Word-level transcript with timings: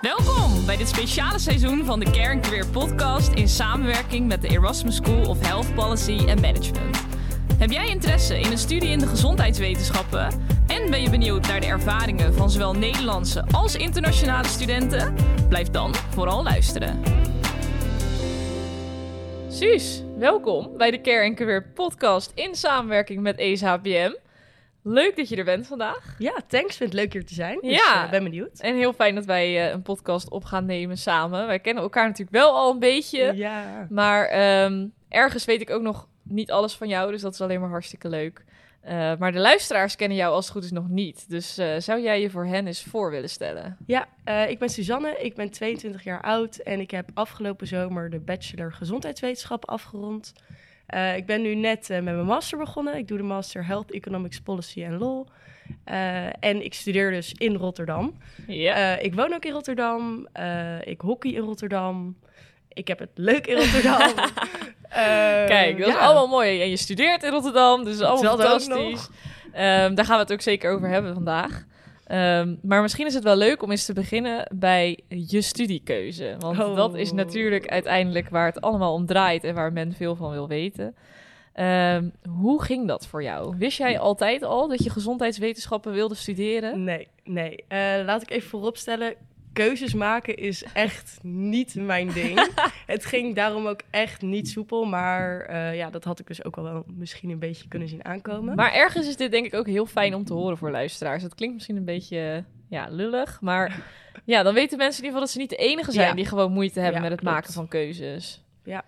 Welkom 0.00 0.66
bij 0.66 0.76
dit 0.76 0.88
speciale 0.88 1.38
seizoen 1.38 1.84
van 1.84 2.00
de 2.00 2.10
Care 2.10 2.40
Career 2.40 2.66
podcast 2.66 3.32
in 3.32 3.48
samenwerking 3.48 4.26
met 4.26 4.42
de 4.42 4.48
Erasmus 4.48 4.96
School 4.96 5.28
of 5.28 5.40
Health 5.40 5.74
Policy 5.74 6.18
and 6.28 6.40
Management. 6.40 7.04
Heb 7.58 7.70
jij 7.70 7.88
interesse 7.88 8.40
in 8.40 8.50
een 8.50 8.58
studie 8.58 8.88
in 8.88 8.98
de 8.98 9.06
gezondheidswetenschappen 9.06 10.28
en 10.66 10.90
ben 10.90 11.02
je 11.02 11.10
benieuwd 11.10 11.46
naar 11.46 11.60
de 11.60 11.66
ervaringen 11.66 12.34
van 12.34 12.50
zowel 12.50 12.74
Nederlandse 12.74 13.44
als 13.50 13.76
internationale 13.76 14.48
studenten? 14.48 15.14
Blijf 15.48 15.68
dan 15.68 15.94
vooral 15.94 16.42
luisteren. 16.42 17.02
Suus, 19.48 20.02
welkom 20.16 20.76
bij 20.76 20.90
de 20.90 21.00
Care 21.00 21.34
Career 21.34 21.70
podcast 21.74 22.32
in 22.34 22.54
samenwerking 22.54 23.20
met 23.20 23.60
HBM. 23.60 24.12
Leuk 24.82 25.16
dat 25.16 25.28
je 25.28 25.36
er 25.36 25.44
bent 25.44 25.66
vandaag. 25.66 26.14
Ja, 26.18 26.34
thanks. 26.48 26.76
Vind 26.76 26.92
het 26.92 27.00
leuk 27.00 27.12
hier 27.12 27.24
te 27.24 27.34
zijn. 27.34 27.58
Dus, 27.60 27.72
Ja. 27.72 28.04
eh, 28.04 28.10
ben 28.10 28.22
benieuwd. 28.24 28.58
En 28.60 28.76
heel 28.76 28.92
fijn 28.92 29.14
dat 29.14 29.24
wij 29.24 29.66
eh, 29.66 29.72
een 29.72 29.82
podcast 29.82 30.30
op 30.30 30.44
gaan 30.44 30.64
nemen 30.66 30.98
samen. 30.98 31.46
Wij 31.46 31.58
kennen 31.58 31.82
elkaar 31.82 32.06
natuurlijk 32.06 32.36
wel 32.36 32.54
al 32.56 32.72
een 32.72 32.78
beetje. 32.78 33.32
Ja. 33.34 33.86
Maar 33.90 34.26
ehm, 34.26 34.86
ergens 35.08 35.44
weet 35.44 35.60
ik 35.60 35.70
ook 35.70 35.82
nog 35.82 36.08
niet 36.22 36.50
alles 36.50 36.74
van 36.74 36.88
jou. 36.88 37.10
Dus 37.10 37.20
dat 37.20 37.32
is 37.32 37.40
alleen 37.40 37.60
maar 37.60 37.68
hartstikke 37.70 38.08
leuk. 38.08 38.44
Eh, 38.80 39.12
maar 39.18 39.32
de 39.32 39.38
luisteraars 39.38 39.96
kennen 39.96 40.16
jou 40.16 40.32
als 40.34 40.44
het 40.44 40.54
goed 40.54 40.64
is 40.64 40.70
nog 40.70 40.88
niet. 40.88 41.28
Dus 41.30 41.54
zou 41.78 42.00
jij 42.02 42.20
je 42.20 42.30
voor 42.30 42.46
hen 42.46 42.66
eens 42.66 42.82
voor 42.82 43.10
willen 43.10 43.30
stellen? 43.30 43.76
Ja, 43.86 44.08
ik 44.46 44.58
ben 44.58 44.68
Suzanne. 44.68 45.16
Ik 45.20 45.34
ben 45.34 45.50
22 45.50 46.04
jaar 46.04 46.22
oud 46.22 46.56
en 46.56 46.80
ik 46.80 46.90
heb 46.90 47.10
afgelopen 47.14 47.66
zomer 47.66 48.10
de 48.10 48.18
bachelor 48.20 48.72
gezondheidswetenschap 48.72 49.68
afgerond. 49.68 50.32
Eh, 50.90 51.16
ik 51.16 51.26
ben 51.26 51.42
nu 51.42 51.54
net 51.54 51.90
eh, 51.90 51.96
met 51.96 52.14
mijn 52.14 52.26
master 52.26 52.58
begonnen. 52.58 52.96
Ik 52.96 53.08
doe 53.08 53.16
de 53.16 53.24
master 53.24 53.66
Health 53.66 53.90
Economics 53.92 54.40
Policy 54.40 54.84
and 54.84 55.00
Law. 55.00 55.26
Eh, 55.84 56.26
en 56.26 56.64
ik 56.64 56.74
studeer 56.74 57.10
dus 57.10 57.32
in 57.36 57.54
Rotterdam. 57.54 58.18
Ja. 58.46 58.96
Eh, 58.96 59.04
ik 59.04 59.14
woon 59.14 59.34
ook 59.34 59.44
in 59.44 59.52
Rotterdam. 59.52 60.28
Ik 60.84 61.00
hockey 61.00 61.30
in 61.32 61.40
Rotterdam. 61.42 62.16
Ik 62.68 62.88
heb 62.88 62.98
het 62.98 63.10
leuk 63.14 63.46
in 63.46 63.56
Rotterdam. 63.56 63.98
Kijk, 65.46 65.78
dat 65.78 65.88
is 65.88 65.96
allemaal 65.96 66.28
mooi. 66.28 66.60
En 66.62 66.68
je 66.68 66.76
studeert 66.76 67.22
in 67.22 67.30
Rotterdam, 67.30 67.84
dus 67.84 68.00
allemaal 68.00 68.36
Dat 68.36 68.46
fantastisch. 68.46 69.08
Ehm, 69.52 69.94
daar 69.94 70.04
gaan 70.04 70.16
we 70.16 70.22
het 70.22 70.32
ook 70.32 70.40
zeker 70.40 70.72
over 70.72 70.88
hebben 70.88 71.14
vandaag. 71.14 71.64
Ehm, 72.10 72.54
maar 72.62 72.82
misschien 72.82 73.06
is 73.06 73.14
het 73.14 73.22
wel 73.24 73.36
leuk 73.36 73.62
om 73.62 73.70
eens 73.70 73.84
te 73.84 73.92
beginnen 73.92 74.46
bij 74.54 74.98
je 75.08 75.40
studiekeuze. 75.40 76.34
Want 76.38 76.58
Oh. 76.58 76.76
dat 76.76 76.94
is 76.94 77.12
natuurlijk 77.12 77.66
uiteindelijk 77.68 78.28
waar 78.28 78.46
het 78.46 78.60
allemaal 78.60 78.94
om 78.94 79.06
draait 79.06 79.44
en 79.44 79.54
waar 79.54 79.72
men 79.72 79.92
veel 79.92 80.16
van 80.16 80.30
wil 80.30 80.48
weten. 80.48 80.94
Ehm, 81.52 82.08
hoe 82.28 82.62
ging 82.62 82.88
dat 82.88 83.06
voor 83.06 83.22
jou? 83.22 83.54
Wist 83.58 83.78
jij 83.78 83.98
altijd 83.98 84.42
al 84.42 84.68
dat 84.68 84.84
je 84.84 84.90
gezondheidswetenschappen 84.90 85.92
wilde 85.92 86.14
studeren? 86.14 86.84
Nee, 86.84 87.08
nee. 87.24 87.64
Eh, 87.68 87.78
laat 88.04 88.22
ik 88.22 88.30
even 88.30 88.48
vooropstellen. 88.48 89.14
Keuzes 89.66 89.94
maken 89.94 90.36
is 90.36 90.64
echt 90.72 91.18
niet 91.22 91.74
mijn 91.74 92.12
ding. 92.12 92.48
het 92.86 93.04
ging 93.04 93.34
daarom 93.34 93.66
ook 93.66 93.80
echt 93.90 94.22
niet 94.22 94.48
soepel. 94.48 94.84
Maar 94.84 95.40
eh, 95.40 95.76
ja, 95.76 95.90
dat 95.90 96.04
had 96.04 96.18
ik 96.18 96.26
dus 96.26 96.44
ook 96.44 96.56
al 96.56 96.62
wel 96.62 96.84
misschien 96.96 97.30
een 97.30 97.38
beetje 97.38 97.68
kunnen 97.68 97.88
zien 97.88 98.04
aankomen. 98.04 98.54
Maar 98.54 98.72
ergens 98.72 99.08
is 99.08 99.16
dit 99.16 99.30
denk 99.30 99.46
ik 99.46 99.54
ook 99.54 99.66
heel 99.66 99.86
fijn 99.86 100.14
om 100.14 100.24
te 100.24 100.32
horen 100.32 100.58
voor 100.58 100.70
luisteraars. 100.70 101.22
Het 101.22 101.34
klinkt 101.34 101.54
misschien 101.54 101.76
een 101.76 101.84
beetje 101.84 102.44
ja, 102.68 102.86
lullig, 102.90 103.40
maar 103.40 103.82
ja, 104.24 104.42
dan 104.42 104.54
weten 104.54 104.78
mensen 104.78 105.02
in 105.02 105.08
ieder 105.08 105.20
geval 105.20 105.20
dat 105.20 105.30
ze 105.30 105.38
niet 105.38 105.50
de 105.50 105.56
enige 105.56 105.92
zijn 105.92 106.08
Ja. 106.08 106.14
die 106.14 106.26
gewoon 106.26 106.52
moeite 106.52 106.80
hebben 106.80 106.96
Ja, 106.96 107.00
met 107.00 107.10
het 107.10 107.20
klopt. 107.20 107.34
maken 107.34 107.52
van 107.52 107.68
keuzes. 107.68 108.42
Ja. 108.64 108.84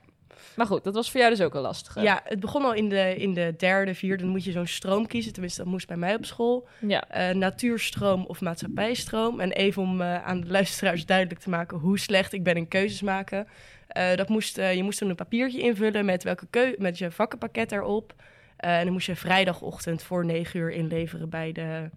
Maar 0.57 0.67
goed, 0.67 0.85
dat 0.85 0.95
was 0.95 1.11
voor 1.11 1.21
jou 1.21 1.33
dus 1.33 1.43
ook 1.43 1.55
een 1.55 1.61
lastige. 1.61 2.01
ja, 2.01 2.21
het 2.25 2.41
begon 2.41 2.65
al 2.65 2.75
in 2.75 2.89
de, 2.89 3.17
in 3.17 3.35
de 3.35 3.55
derde, 3.57 3.95
vierde. 3.95 4.23
Dan 4.23 4.33
moet 4.33 4.45
je 4.45 4.53
zo'n 4.53 4.67
stroom 4.67 5.07
kiezen. 5.07 5.33
Tenminste, 5.33 5.63
dat 5.63 5.71
moest 5.71 5.87
bij 5.87 5.97
mij 5.97 6.15
op 6.15 6.25
school. 6.25 6.69
Ja. 6.79 7.09
Eh, 7.09 7.35
natuurstroom 7.35 8.25
of 8.27 8.41
maatschappijstroom. 8.41 9.41
En 9.41 9.53
even 9.53 9.83
om 9.83 10.01
eh, 10.01 10.25
aan 10.25 10.41
de 10.41 10.51
luisteraars 10.51 11.07
duidelijk 11.07 11.41
te 11.41 11.51
maken 11.51 11.79
hoe 11.79 11.99
slecht 11.99 12.33
ik 12.33 12.43
ben 12.43 12.57
in 12.57 12.69
keuzes 12.69 13.03
maken. 13.03 13.47
Eh, 13.87 14.15
dat 14.15 14.29
moest, 14.29 14.57
je 14.57 14.83
moest 14.83 14.99
dan 14.99 15.09
een 15.09 15.15
papiertje 15.15 15.61
invullen 15.61 16.05
met, 16.05 16.23
welke 16.23 16.47
keu 16.51 16.75
met 16.79 16.99
je 16.99 17.11
vakkenpakket 17.11 17.73
erop. 17.73 18.15
En 18.57 18.85
dan 18.85 18.93
moest 18.93 19.07
je 19.07 19.17
vrijdagochtend 19.17 20.03
voor 20.03 20.25
negen 20.25 20.61
uur 20.61 20.71
inleveren 20.71 21.29
bij 21.29 21.53
de, 21.53 21.91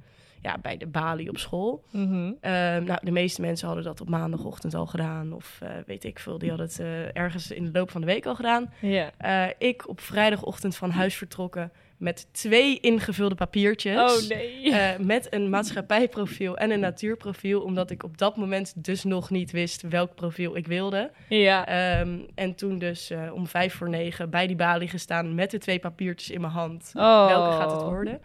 ja, 0.45 0.57
bij 0.61 0.77
de 0.77 0.87
balie 0.87 1.29
op 1.29 1.37
school. 1.37 1.83
Mhm. 1.91 2.31
Eh, 2.41 2.51
nou, 2.77 2.99
de 3.01 3.11
meeste 3.11 3.41
mensen 3.41 3.67
hadden 3.67 3.85
dat 3.85 4.01
op 4.01 4.09
maandagochtend 4.09 4.73
al 4.73 4.85
gedaan. 4.85 5.33
Of 5.33 5.59
eh, 5.61 5.69
weet 5.85 6.03
ik 6.03 6.19
veel, 6.19 6.37
die 6.37 6.49
hadden 6.49 6.67
het 6.67 6.79
eh, 6.79 7.15
ergens 7.21 7.51
in 7.51 7.65
de 7.65 7.71
loop 7.71 7.91
van 7.91 8.01
de 8.01 8.07
week 8.07 8.25
al 8.25 8.35
gedaan. 8.35 8.73
Eh, 9.17 9.45
ik 9.57 9.87
op 9.87 9.99
vrijdagochtend 9.99 10.75
van 10.75 10.89
huis 10.89 11.15
vertrokken 11.15 11.71
met 11.97 12.27
twee 12.31 12.79
ingevulde 12.79 13.35
papiertjes. 13.35 14.23
Oh 14.23 14.29
nee. 14.29 14.71
Eh, 14.71 14.99
met 14.99 15.27
een 15.33 15.49
maatschappijprofiel 15.49 16.57
en 16.57 16.71
een 16.71 16.79
natuurprofiel, 16.79 17.61
omdat 17.61 17.91
ik 17.91 18.03
op 18.03 18.17
dat 18.17 18.37
moment 18.37 18.73
dus 18.83 19.03
nog 19.03 19.29
niet 19.29 19.51
wist 19.51 19.81
welk 19.81 20.15
profiel 20.15 20.57
ik 20.57 20.67
wilde. 20.67 21.11
ja. 21.29 21.67
Ehm, 21.67 22.19
en 22.35 22.55
toen 22.55 22.79
dus 22.79 23.09
eh, 23.09 23.33
om 23.33 23.47
vijf 23.47 23.73
voor 23.73 23.89
negen 23.89 24.29
bij 24.29 24.47
die 24.47 24.55
balie 24.55 24.87
gestaan 24.87 25.35
met 25.35 25.51
de 25.51 25.57
twee 25.57 25.79
papiertjes 25.79 26.29
in 26.29 26.41
mijn 26.41 26.53
hand. 26.53 26.91
Oh. 26.93 27.27
Welke 27.27 27.57
gaat 27.57 27.71
het 27.71 27.81
worden? 27.81 28.21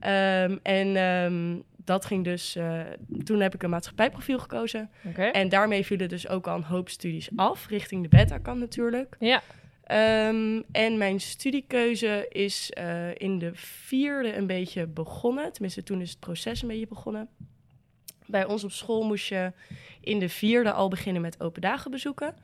Ehm, 0.00 0.56
en 0.62 0.96
ehm, 0.96 1.56
dat 1.84 2.04
ging 2.04 2.24
dus, 2.24 2.56
eh, 2.56 2.80
toen 3.24 3.40
heb 3.40 3.54
ik 3.54 3.62
een 3.62 3.70
maatschappijprofiel 3.70 4.38
gekozen. 4.38 4.90
Oké. 5.04 5.22
En 5.22 5.48
daarmee 5.48 5.84
vielen 5.86 6.08
dus 6.08 6.28
ook 6.28 6.46
al 6.46 6.56
een 6.56 6.62
hoop 6.62 6.88
studies 6.88 7.28
af, 7.36 7.66
richting 7.68 8.02
de 8.02 8.08
beta-kant 8.08 8.58
natuurlijk. 8.58 9.16
Ja. 9.18 9.42
Ehm, 9.86 10.62
en 10.72 10.98
mijn 10.98 11.20
studiekeuze 11.20 12.26
is 12.28 12.70
eh, 12.70 13.14
in 13.14 13.38
de 13.38 13.50
vierde 13.54 14.36
een 14.36 14.46
beetje 14.46 14.86
begonnen. 14.86 15.52
Tenminste, 15.52 15.82
toen 15.82 16.00
is 16.00 16.10
het 16.10 16.20
proces 16.20 16.62
een 16.62 16.68
beetje 16.68 16.86
begonnen. 16.86 17.28
Bij 18.26 18.44
ons 18.44 18.64
op 18.64 18.70
school 18.70 19.02
moest 19.02 19.28
je 19.28 19.52
in 20.00 20.18
de 20.18 20.28
vierde 20.28 20.72
al 20.72 20.88
beginnen 20.88 21.22
met 21.22 21.40
open 21.40 21.60
dagen 21.60 21.90
bezoeken. 21.90 22.34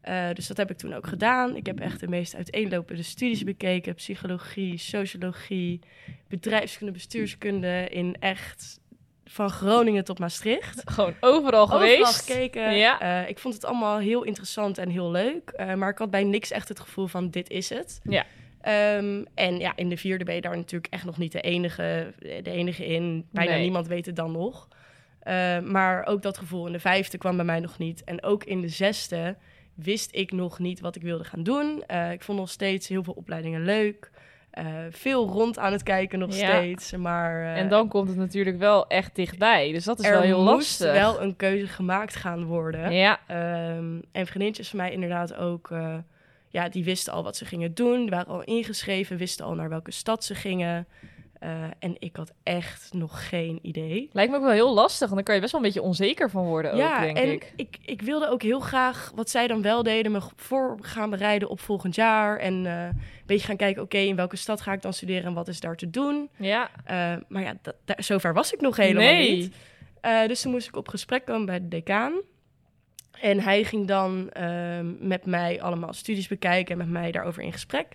Eh, 0.00 0.28
dus 0.32 0.46
dat 0.46 0.56
heb 0.56 0.70
ik 0.70 0.76
toen 0.76 0.94
ook 0.94 1.06
gedaan. 1.06 1.56
Ik 1.56 1.66
heb 1.66 1.80
echt 1.80 2.00
de 2.00 2.08
meest 2.08 2.34
uiteenlopende 2.34 3.02
studies 3.02 3.44
bekeken. 3.44 3.94
Psychologie, 3.94 4.78
sociologie, 4.78 5.80
bedrijfskunde, 6.28 6.92
bestuurskunde. 6.92 7.88
In 7.88 8.16
echt 8.20 8.80
van 9.28 9.50
Groningen 9.50 10.04
tot 10.04 10.18
Maastricht. 10.18 10.82
Gewoon 10.90 11.14
overal 11.20 11.66
geweest. 11.66 11.92
Overal 12.00 12.12
gekeken. 12.12 12.76
Ja. 12.76 13.00
Eh, 13.22 13.28
ik 13.28 13.38
vond 13.38 13.54
het 13.54 13.64
allemaal 13.64 13.98
heel 13.98 14.22
interessant 14.22 14.78
en 14.78 14.88
heel 14.88 15.10
leuk. 15.10 15.50
eh, 15.50 15.74
maar 15.74 15.90
ik 15.90 15.98
had 15.98 16.10
bij 16.10 16.24
niks 16.24 16.50
echt 16.50 16.68
het 16.68 16.80
gevoel 16.80 17.06
van 17.06 17.30
dit 17.30 17.50
is 17.50 17.68
het. 17.68 18.00
Ja. 18.02 18.24
Ehm, 18.60 19.24
en 19.34 19.58
ja, 19.58 19.72
in 19.76 19.88
de 19.88 19.96
vierde 19.96 20.24
ben 20.24 20.34
je 20.34 20.40
daar 20.40 20.56
natuurlijk 20.56 20.92
echt 20.92 21.04
nog 21.04 21.18
niet 21.18 21.32
de 21.32 21.40
enige, 21.40 22.12
de 22.18 22.50
enige 22.50 22.86
in. 22.86 23.26
Bijna 23.30 23.50
Nee. 23.52 23.60
niemand 23.62 23.86
weet 23.86 24.06
het 24.06 24.16
dan 24.16 24.32
nog. 24.32 24.68
Eh, 25.20 25.58
maar 25.58 26.06
ook 26.06 26.22
dat 26.22 26.38
gevoel 26.38 26.66
in 26.66 26.72
de 26.72 26.80
vijfde 26.80 27.18
kwam 27.18 27.36
bij 27.36 27.44
mij 27.44 27.60
nog 27.60 27.78
niet. 27.78 28.04
En 28.04 28.22
ook 28.22 28.44
in 28.44 28.60
de 28.60 28.68
zesde 28.68 29.36
wist 29.74 30.08
ik 30.14 30.32
nog 30.32 30.58
niet 30.58 30.80
wat 30.80 30.96
ik 30.96 31.02
wilde 31.02 31.24
gaan 31.24 31.42
doen. 31.42 31.82
Eh, 31.86 32.12
ik 32.12 32.22
vond 32.22 32.38
nog 32.38 32.50
steeds 32.50 32.88
heel 32.88 33.02
veel 33.04 33.12
opleidingen 33.12 33.64
leuk. 33.64 34.10
Eh, 34.56 34.64
veel 34.90 35.28
rond 35.28 35.58
aan 35.58 35.72
het 35.72 35.82
kijken 35.82 36.18
nog 36.18 36.36
Ja. 36.36 36.48
steeds. 36.56 36.92
Maar, 36.92 37.40
eh, 37.42 37.58
En 37.58 37.68
dan 37.68 37.88
komt 37.88 38.08
het 38.08 38.16
natuurlijk 38.16 38.58
wel 38.58 38.86
echt 38.86 39.14
dichtbij. 39.14 39.72
Dus 39.72 39.84
dat 39.84 39.98
is 39.98 40.04
er 40.06 40.12
wel 40.12 40.20
heel 40.20 40.42
moest 40.44 40.80
lastig. 40.80 40.92
wel 40.92 41.22
een 41.22 41.36
keuze 41.36 41.66
gemaakt 41.66 42.16
gaan 42.16 42.44
worden. 42.44 42.92
Ja. 42.92 43.20
Ehm, 43.26 43.98
en 44.12 44.26
vriendinnetjes 44.26 44.68
van 44.68 44.78
mij 44.78 44.92
inderdaad 44.92 45.34
ook, 45.34 45.70
eh, 45.70 45.94
ja, 46.48 46.68
die 46.68 46.84
wisten 46.84 47.12
al 47.12 47.22
wat 47.22 47.36
ze 47.36 47.44
gingen 47.44 47.74
doen. 47.74 48.00
Die 48.00 48.10
waren 48.10 48.26
al 48.32 48.42
ingeschreven, 48.44 49.16
wisten 49.16 49.44
al 49.46 49.54
naar 49.54 49.68
welke 49.68 49.90
stad 49.90 50.24
ze 50.24 50.34
gingen. 50.34 50.86
Eh, 51.38 51.64
en 51.78 51.96
ik 51.98 52.16
had 52.16 52.32
echt 52.42 52.92
nog 52.92 53.28
geen 53.28 53.58
idee. 53.62 54.08
Lijkt 54.12 54.30
me 54.30 54.36
ook 54.36 54.42
wel 54.44 54.52
heel 54.52 54.74
lastig. 54.74 55.00
Want 55.00 55.14
dan 55.14 55.22
kan 55.22 55.34
je 55.34 55.40
best 55.40 55.52
wel 55.52 55.60
een 55.60 55.66
beetje 55.66 55.82
onzeker 55.82 56.30
van 56.30 56.44
worden 56.44 56.72
ook, 56.72 56.78
ja, 56.78 57.00
denk 57.00 57.16
en 57.16 57.32
ik. 57.32 57.52
ik. 57.56 57.78
Ik, 57.84 58.02
wilde 58.02 58.28
ook 58.28 58.42
heel 58.42 58.60
graag, 58.60 59.12
wat 59.14 59.30
zij 59.30 59.46
dan 59.46 59.62
wel 59.62 59.82
deden, 59.82 60.12
me 60.12 60.20
voor 60.36 60.78
gaan 60.80 61.10
bereiden 61.10 61.48
op 61.48 61.60
volgend 61.60 61.94
jaar. 61.94 62.38
En 62.38 62.66
eh, 62.66 62.84
een 62.84 63.00
beetje 63.26 63.46
gaan 63.46 63.56
kijken, 63.56 63.82
oké, 63.82 63.98
in 63.98 64.16
welke 64.16 64.36
stad 64.36 64.60
ga 64.60 64.72
ik 64.72 64.82
dan 64.82 64.92
studeren 64.92 65.24
en 65.24 65.34
wat 65.34 65.48
is 65.48 65.60
daar 65.60 65.76
te 65.76 65.90
doen. 65.90 66.30
Ja. 66.36 66.70
Eh, 66.84 67.16
maar 67.28 67.42
ja, 67.42 67.54
dat, 67.62 67.74
daar, 67.84 68.02
zover 68.02 68.34
was 68.34 68.52
ik 68.52 68.60
nog 68.60 68.76
helemaal 68.76 69.02
nee. 69.02 69.36
niet. 69.36 69.54
Dus 70.26 70.40
toen 70.40 70.52
moest 70.52 70.68
ik 70.68 70.76
op 70.76 70.88
gesprek 70.88 71.24
komen 71.24 71.46
bij 71.46 71.60
de 71.60 71.68
decaan. 71.68 72.12
En 73.20 73.40
hij 73.40 73.64
ging 73.64 73.86
dan 73.86 74.30
ehm, 74.30 75.08
met 75.08 75.26
mij 75.26 75.62
allemaal 75.62 75.92
studies 75.92 76.28
bekijken 76.28 76.72
en 76.72 76.78
met 76.78 76.88
mij 76.88 77.10
daarover 77.10 77.42
in 77.42 77.52
gesprek. 77.52 77.86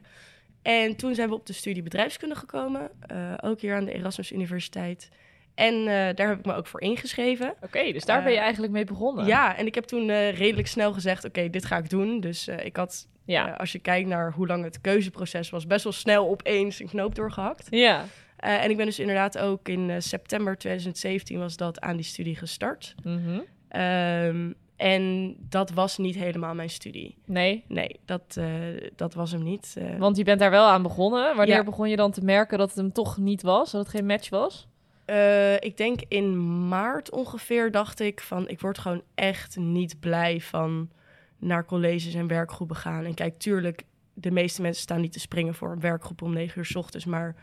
En 0.61 0.95
toen 0.95 1.15
zijn 1.15 1.29
we 1.29 1.35
op 1.35 1.45
de 1.45 1.53
studie 1.53 1.83
bedrijfskunde 1.83 2.35
gekomen, 2.35 2.89
eh, 3.07 3.33
ook 3.41 3.59
hier 3.61 3.75
aan 3.75 3.85
de 3.85 3.93
Erasmus 3.93 4.31
Universiteit. 4.31 5.09
En 5.55 5.73
eh, 5.75 5.85
daar 6.15 6.27
heb 6.27 6.39
ik 6.39 6.45
me 6.45 6.53
ook 6.53 6.67
voor 6.67 6.81
ingeschreven. 6.81 7.53
Oké, 7.61 7.91
dus 7.91 8.05
daar 8.05 8.17
Eh, 8.17 8.23
ben 8.23 8.33
je 8.33 8.39
eigenlijk 8.39 8.73
mee 8.73 8.83
begonnen. 8.85 9.25
Ja, 9.25 9.57
en 9.57 9.65
ik 9.65 9.75
heb 9.75 9.83
toen 9.83 10.09
eh, 10.09 10.37
redelijk 10.37 10.67
snel 10.67 10.93
gezegd, 10.93 11.25
oké, 11.25 11.49
dit 11.49 11.65
ga 11.65 11.77
ik 11.77 11.89
doen. 11.89 12.19
Dus 12.19 12.47
eh, 12.47 12.65
ik 12.65 12.75
had, 12.75 13.07
Ja. 13.25 13.51
eh, 13.53 13.59
als 13.59 13.71
je 13.71 13.79
kijkt 13.79 14.07
naar 14.09 14.31
hoe 14.31 14.47
lang 14.47 14.63
het 14.63 14.81
keuzeproces 14.81 15.49
was, 15.49 15.67
best 15.67 15.83
wel 15.83 15.93
snel 15.93 16.29
opeens 16.29 16.79
een 16.79 16.87
knoop 16.89 17.15
doorgehakt. 17.15 17.67
Ja. 17.69 18.05
Eh, 18.37 18.63
en 18.63 18.69
ik 18.69 18.77
ben 18.77 18.85
dus 18.85 18.99
inderdaad 18.99 19.37
ook 19.37 19.67
in 19.69 19.89
eh, 19.89 19.95
september 19.99 20.57
2017 20.57 21.39
was 21.39 21.57
dat 21.57 21.79
aan 21.81 21.95
die 21.95 22.05
studie 22.05 22.35
gestart. 22.35 22.95
Mhm. 23.03 23.39
Ehm, 23.67 24.51
en 24.81 25.35
dat 25.49 25.71
was 25.71 25.97
niet 25.97 26.15
helemaal 26.15 26.53
mijn 26.55 26.69
studie. 26.69 27.17
Nee, 27.25 27.63
Nee, 27.67 27.99
dat, 28.05 28.35
eh, 28.37 28.45
dat 28.95 29.13
was 29.13 29.31
hem 29.31 29.43
niet. 29.43 29.75
Eh, 29.77 29.97
want 29.97 30.17
je 30.17 30.23
bent 30.23 30.39
daar 30.39 30.51
wel 30.51 30.65
aan 30.65 30.81
begonnen. 30.81 31.35
Wanneer 31.35 31.55
Ja. 31.55 31.63
begon 31.63 31.89
je 31.89 31.95
dan 31.95 32.11
te 32.11 32.21
merken 32.21 32.57
dat 32.57 32.67
het 32.67 32.77
hem 32.77 32.91
toch 32.91 33.17
niet 33.17 33.41
was? 33.41 33.71
Dat 33.71 33.81
het 33.81 33.89
geen 33.95 34.05
match 34.05 34.29
was? 34.29 34.67
Eh, 35.05 35.53
ik 35.55 35.77
denk 35.77 36.01
in 36.07 36.67
maart 36.67 37.11
ongeveer 37.11 37.71
dacht 37.71 37.99
ik 37.99 38.21
van... 38.21 38.47
ik 38.49 38.61
word 38.61 38.77
gewoon 38.77 39.01
echt 39.15 39.57
niet 39.57 39.99
blij 39.99 40.41
van 40.41 40.89
naar 41.37 41.65
colleges 41.65 42.13
en 42.13 42.27
werkgroepen 42.27 42.75
gaan. 42.75 43.05
En 43.05 43.13
kijk, 43.13 43.39
tuurlijk, 43.39 43.83
de 44.13 44.31
meeste 44.31 44.61
mensen 44.61 44.81
staan 44.81 45.01
niet 45.01 45.11
te 45.11 45.19
springen 45.19 45.53
voor 45.53 45.71
een 45.71 45.79
werkgroep 45.79 46.21
om 46.21 46.33
negen 46.33 46.57
uur 46.57 46.65
s 46.65 46.75
ochtends. 46.75 47.05
Maar 47.05 47.35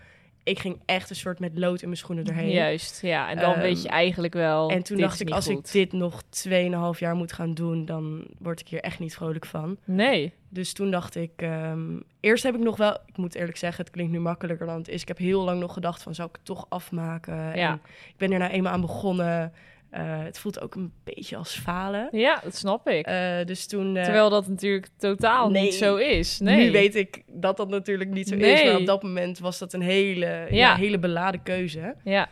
ik 0.48 0.58
ging 0.58 0.80
echt 0.84 1.10
een 1.10 1.16
soort 1.16 1.38
met 1.38 1.58
lood 1.58 1.80
in 1.80 1.86
mijn 1.86 1.98
schoenen 2.00 2.24
erheen. 2.24 2.50
Juist, 2.50 3.02
ja. 3.02 3.30
En 3.30 3.36
dan 3.36 3.52
Ehm, 3.52 3.60
weet 3.60 3.82
je 3.82 3.88
eigenlijk 3.88 4.34
wel. 4.34 4.70
En 4.70 4.82
toen 4.82 4.96
dacht 4.98 5.20
ik, 5.20 5.30
als 5.30 5.46
goed. 5.46 5.66
ik 5.66 5.72
dit 5.72 5.92
nog 5.92 6.22
2,5 6.30 6.98
jaar 6.98 7.14
moet 7.14 7.32
gaan 7.32 7.54
doen, 7.54 7.84
dan 7.84 8.26
word 8.38 8.60
ik 8.60 8.68
hier 8.68 8.80
echt 8.80 8.98
niet 8.98 9.14
vrolijk 9.14 9.46
van. 9.46 9.76
Nee. 9.84 10.32
Dus 10.48 10.72
toen 10.72 10.90
dacht 10.90 11.14
ik, 11.16 11.30
ehm, 11.36 12.00
eerst 12.20 12.42
heb 12.42 12.54
ik 12.54 12.60
nog 12.60 12.76
wel, 12.76 12.92
ik 13.06 13.16
moet 13.16 13.34
eerlijk 13.34 13.56
zeggen, 13.56 13.84
het 13.84 13.92
klinkt 13.92 14.12
nu 14.12 14.20
makkelijker 14.20 14.66
dan 14.66 14.76
het 14.76 14.88
is. 14.88 15.02
Ik 15.02 15.08
heb 15.08 15.18
heel 15.18 15.44
lang 15.44 15.60
nog 15.60 15.72
gedacht 15.72 16.02
van, 16.02 16.14
zou 16.14 16.28
ik 16.28 16.34
het 16.36 16.44
toch 16.44 16.66
afmaken? 16.68 17.34
Ja. 17.34 17.70
En 17.70 17.80
ik 18.08 18.16
ben 18.16 18.32
er 18.32 18.38
nou 18.38 18.50
eenmaal 18.50 18.72
aan 18.72 18.80
begonnen. 18.80 19.52
Eh, 19.90 20.22
het 20.24 20.38
voelt 20.38 20.60
ook 20.60 20.74
een 20.74 20.92
beetje 21.04 21.36
als 21.36 21.58
falen. 21.58 22.08
Ja, 22.12 22.40
dat 22.44 22.56
snap 22.56 22.88
ik. 22.88 23.06
Eh, 23.06 23.44
dus 23.44 23.66
toen... 23.66 23.96
eh, 23.96 24.02
Terwijl 24.02 24.30
dat 24.30 24.48
natuurlijk 24.48 24.88
totaal 24.96 25.50
nee. 25.50 25.62
niet 25.62 25.74
zo 25.74 25.96
is. 25.96 26.38
Nee. 26.38 26.64
Nu 26.64 26.72
weet 26.72 26.94
ik 26.94 27.22
dat 27.26 27.56
dat 27.56 27.68
natuurlijk 27.68 28.10
niet 28.10 28.28
zo 28.28 28.34
is. 28.34 28.64
Maar 28.64 28.76
op 28.76 28.86
dat 28.86 29.02
moment 29.02 29.38
was 29.38 29.58
dat 29.58 29.72
een 29.72 29.82
hele, 29.82 30.26
ja. 30.26 30.46
Ja. 30.50 30.74
hele 30.74 30.98
beladen 30.98 31.42
keuze. 31.42 31.94
Ja, 32.04 32.28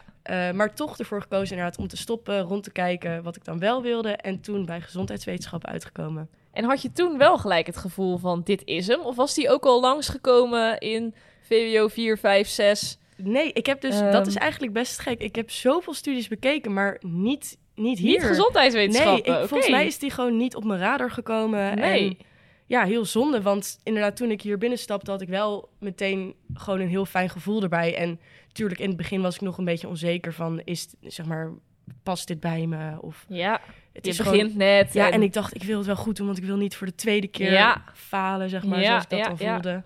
maar 0.52 0.74
toch 0.74 0.98
ervoor 0.98 1.22
gekozen 1.22 1.56
inderdaad 1.56 1.78
om 1.78 1.88
te 1.88 1.96
stoppen, 1.96 2.40
rond 2.40 2.62
te 2.62 2.72
kijken 2.72 3.22
wat 3.22 3.36
ik 3.36 3.44
dan 3.44 3.58
wel 3.58 3.82
wilde. 3.82 4.10
En 4.10 4.40
toen 4.40 4.64
bij 4.66 4.80
gezondheidswetenschappen 4.80 5.68
uitgekomen. 5.70 6.28
En 6.52 6.64
had 6.64 6.82
je 6.82 6.92
toen 6.92 7.18
wel 7.18 7.38
gelijk 7.38 7.66
het 7.66 7.76
gevoel 7.76 8.16
van 8.18 8.40
dit 8.44 8.62
is 8.64 8.86
hem? 8.86 9.00
Of 9.00 9.16
was 9.16 9.34
die 9.34 9.50
ook 9.50 9.64
al 9.64 9.80
langsgekomen 9.80 10.78
in 10.78 11.14
VWO 11.40 11.88
4, 11.88 12.18
5, 12.18 12.48
6? 12.48 12.98
Nee, 13.16 13.52
ik 13.52 13.66
heb 13.66 13.80
dus, 13.80 14.00
Ehm. 14.00 14.12
dat 14.12 14.26
is 14.26 14.34
eigenlijk 14.34 14.72
best 14.72 14.98
gek. 14.98 15.20
Ik 15.20 15.34
heb 15.36 15.50
zoveel 15.50 15.94
studies 15.94 16.28
bekeken, 16.28 16.72
maar 16.72 16.96
niet, 17.00 17.58
niet 17.74 17.98
hier. 17.98 18.08
Niet 18.10 18.18
Nee, 18.20 18.28
gezondheidswetenschappen. 18.28 19.32
ik, 19.32 19.38
oké. 19.38 19.48
volgens 19.48 19.70
mij 19.70 19.86
is 19.86 19.98
die 19.98 20.10
gewoon 20.10 20.36
niet 20.36 20.54
op 20.56 20.64
mijn 20.64 20.80
radar 20.80 21.10
gekomen. 21.10 21.76
Nee. 21.76 22.08
En 22.08 22.16
ja, 22.66 22.84
heel 22.84 23.04
zonde. 23.04 23.42
Want 23.42 23.78
inderdaad, 23.82 24.16
toen 24.16 24.30
ik 24.30 24.42
hier 24.42 24.58
binnenstapte, 24.58 25.10
had 25.10 25.20
ik 25.20 25.28
wel 25.28 25.68
meteen 25.80 26.34
gewoon 26.54 26.80
een 26.80 26.88
heel 26.88 27.04
fijn 27.06 27.30
gevoel 27.30 27.62
erbij. 27.62 27.96
En 27.96 28.20
natuurlijk, 28.48 28.80
in 28.80 28.88
het 28.88 28.96
begin 28.96 29.20
was 29.22 29.34
ik 29.34 29.40
nog 29.40 29.58
een 29.58 29.64
beetje 29.64 29.88
onzeker 29.88 30.32
van, 30.32 30.60
is, 30.64 30.88
zeg 31.00 31.26
maar, 31.26 31.52
past 32.02 32.26
dit 32.28 32.40
bij 32.40 32.66
me? 32.66 33.02
Of 33.02 33.24
Ja, 33.28 33.60
het 33.92 34.06
is 34.06 34.16
begint 34.16 34.40
gewoon... 34.40 34.56
net. 34.56 34.92
Ja, 34.92 35.10
en 35.10 35.22
ik 35.22 35.32
dacht, 35.32 35.54
ik 35.54 35.62
wil 35.62 35.76
het 35.78 35.86
wel 35.86 35.96
goed 35.96 36.16
doen, 36.16 36.26
want 36.26 36.38
ik 36.38 36.44
wil 36.44 36.56
niet 36.56 36.76
voor 36.76 36.86
de 36.86 36.94
tweede 36.94 37.26
keer 37.28 37.52
Ja. 37.52 37.84
falen, 37.94 38.48
zeg 38.48 38.64
maar, 38.64 38.78
Ja, 38.80 38.86
zoals 38.86 39.02
ik 39.04 39.10
dat 39.10 39.18
ja, 39.18 39.34
ja. 39.38 39.52
voelde. 39.52 39.82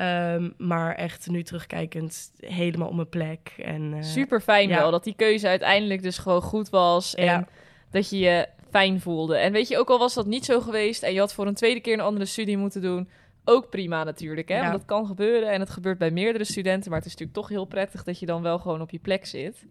Ehm, 0.00 0.50
maar 0.58 0.94
echt 0.94 1.28
nu 1.30 1.42
terugkijkend, 1.42 2.32
helemaal 2.38 2.88
op 2.88 2.94
mijn 2.94 3.08
plek. 3.08 3.54
En, 3.58 3.92
eh, 3.94 4.02
Super 4.02 4.40
fijn 4.40 4.68
ja. 4.68 4.78
wel 4.78 4.90
dat 4.90 5.04
die 5.04 5.14
keuze 5.14 5.48
uiteindelijk 5.48 6.02
dus 6.02 6.18
gewoon 6.18 6.42
goed 6.42 6.68
was. 6.70 7.14
En 7.14 7.24
Ja. 7.24 7.46
dat 7.90 8.10
je 8.10 8.18
je 8.18 8.48
fijn 8.70 9.00
voelde. 9.00 9.36
En 9.36 9.52
weet 9.52 9.68
je, 9.68 9.78
ook 9.78 9.90
al 9.90 9.98
was 9.98 10.14
dat 10.14 10.26
niet 10.26 10.44
zo 10.44 10.60
geweest 10.60 11.02
en 11.02 11.12
je 11.12 11.18
had 11.18 11.34
voor 11.34 11.46
een 11.46 11.54
tweede 11.54 11.80
keer 11.80 11.92
een 11.92 12.00
andere 12.00 12.24
studie 12.24 12.56
moeten 12.56 12.82
doen. 12.82 13.08
Ook 13.44 13.70
prima 13.70 14.04
natuurlijk, 14.04 14.48
hè? 14.48 14.54
Ja. 14.54 14.60
Want 14.60 14.72
dat 14.72 14.84
kan 14.84 15.06
gebeuren 15.06 15.50
en 15.50 15.60
het 15.60 15.70
gebeurt 15.70 15.98
bij 15.98 16.10
meerdere 16.10 16.44
studenten. 16.44 16.90
Maar 16.90 16.98
het 16.98 17.06
is 17.08 17.12
natuurlijk 17.12 17.38
toch 17.38 17.48
heel 17.48 17.64
prettig 17.64 18.02
dat 18.04 18.18
je 18.18 18.26
dan 18.26 18.42
wel 18.42 18.58
gewoon 18.58 18.80
op 18.80 18.90
je 18.90 18.98
plek 18.98 19.26
zit. 19.26 19.66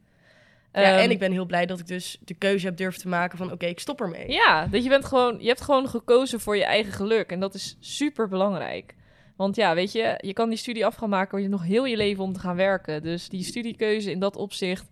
Ja, 0.73 0.81
Ehm, 0.81 0.99
en 0.99 1.11
ik 1.11 1.19
ben 1.19 1.31
heel 1.31 1.45
blij 1.45 1.65
dat 1.65 1.79
ik 1.79 1.87
dus 1.87 2.17
de 2.25 2.33
keuze 2.33 2.65
heb 2.65 2.77
durven 2.77 3.01
te 3.01 3.07
maken 3.07 3.37
van... 3.37 3.51
oké, 3.51 3.65
ik 3.65 3.79
stop 3.79 4.01
ermee. 4.01 4.31
Ja, 4.31 4.67
dat 4.67 4.83
je 4.83 4.89
bent 4.89 5.05
gewoon, 5.05 5.37
je 5.39 5.47
hebt 5.47 5.61
gewoon 5.61 5.87
gekozen 5.89 6.39
voor 6.39 6.57
je 6.57 6.65
eigen 6.65 6.93
geluk. 6.93 7.31
En 7.31 7.39
dat 7.39 7.53
is 7.53 7.77
super 7.79 8.27
belangrijk. 8.27 8.95
Want 9.39 9.55
ja, 9.55 9.75
weet 9.75 9.91
je, 9.91 10.15
je 10.17 10.33
kan 10.33 10.49
die 10.49 10.57
studie 10.57 10.85
af 10.85 10.95
gaan 10.95 11.09
maken, 11.09 11.29
maar 11.31 11.41
je 11.41 11.47
hebt 11.49 11.59
nog 11.61 11.69
heel 11.69 11.85
je 11.85 11.97
leven 11.97 12.23
om 12.23 12.33
te 12.33 12.39
gaan 12.39 12.55
werken. 12.55 13.01
Dus 13.01 13.29
die 13.29 13.43
studiekeuze 13.43 14.11
in 14.11 14.19
dat 14.19 14.35
opzicht, 14.35 14.89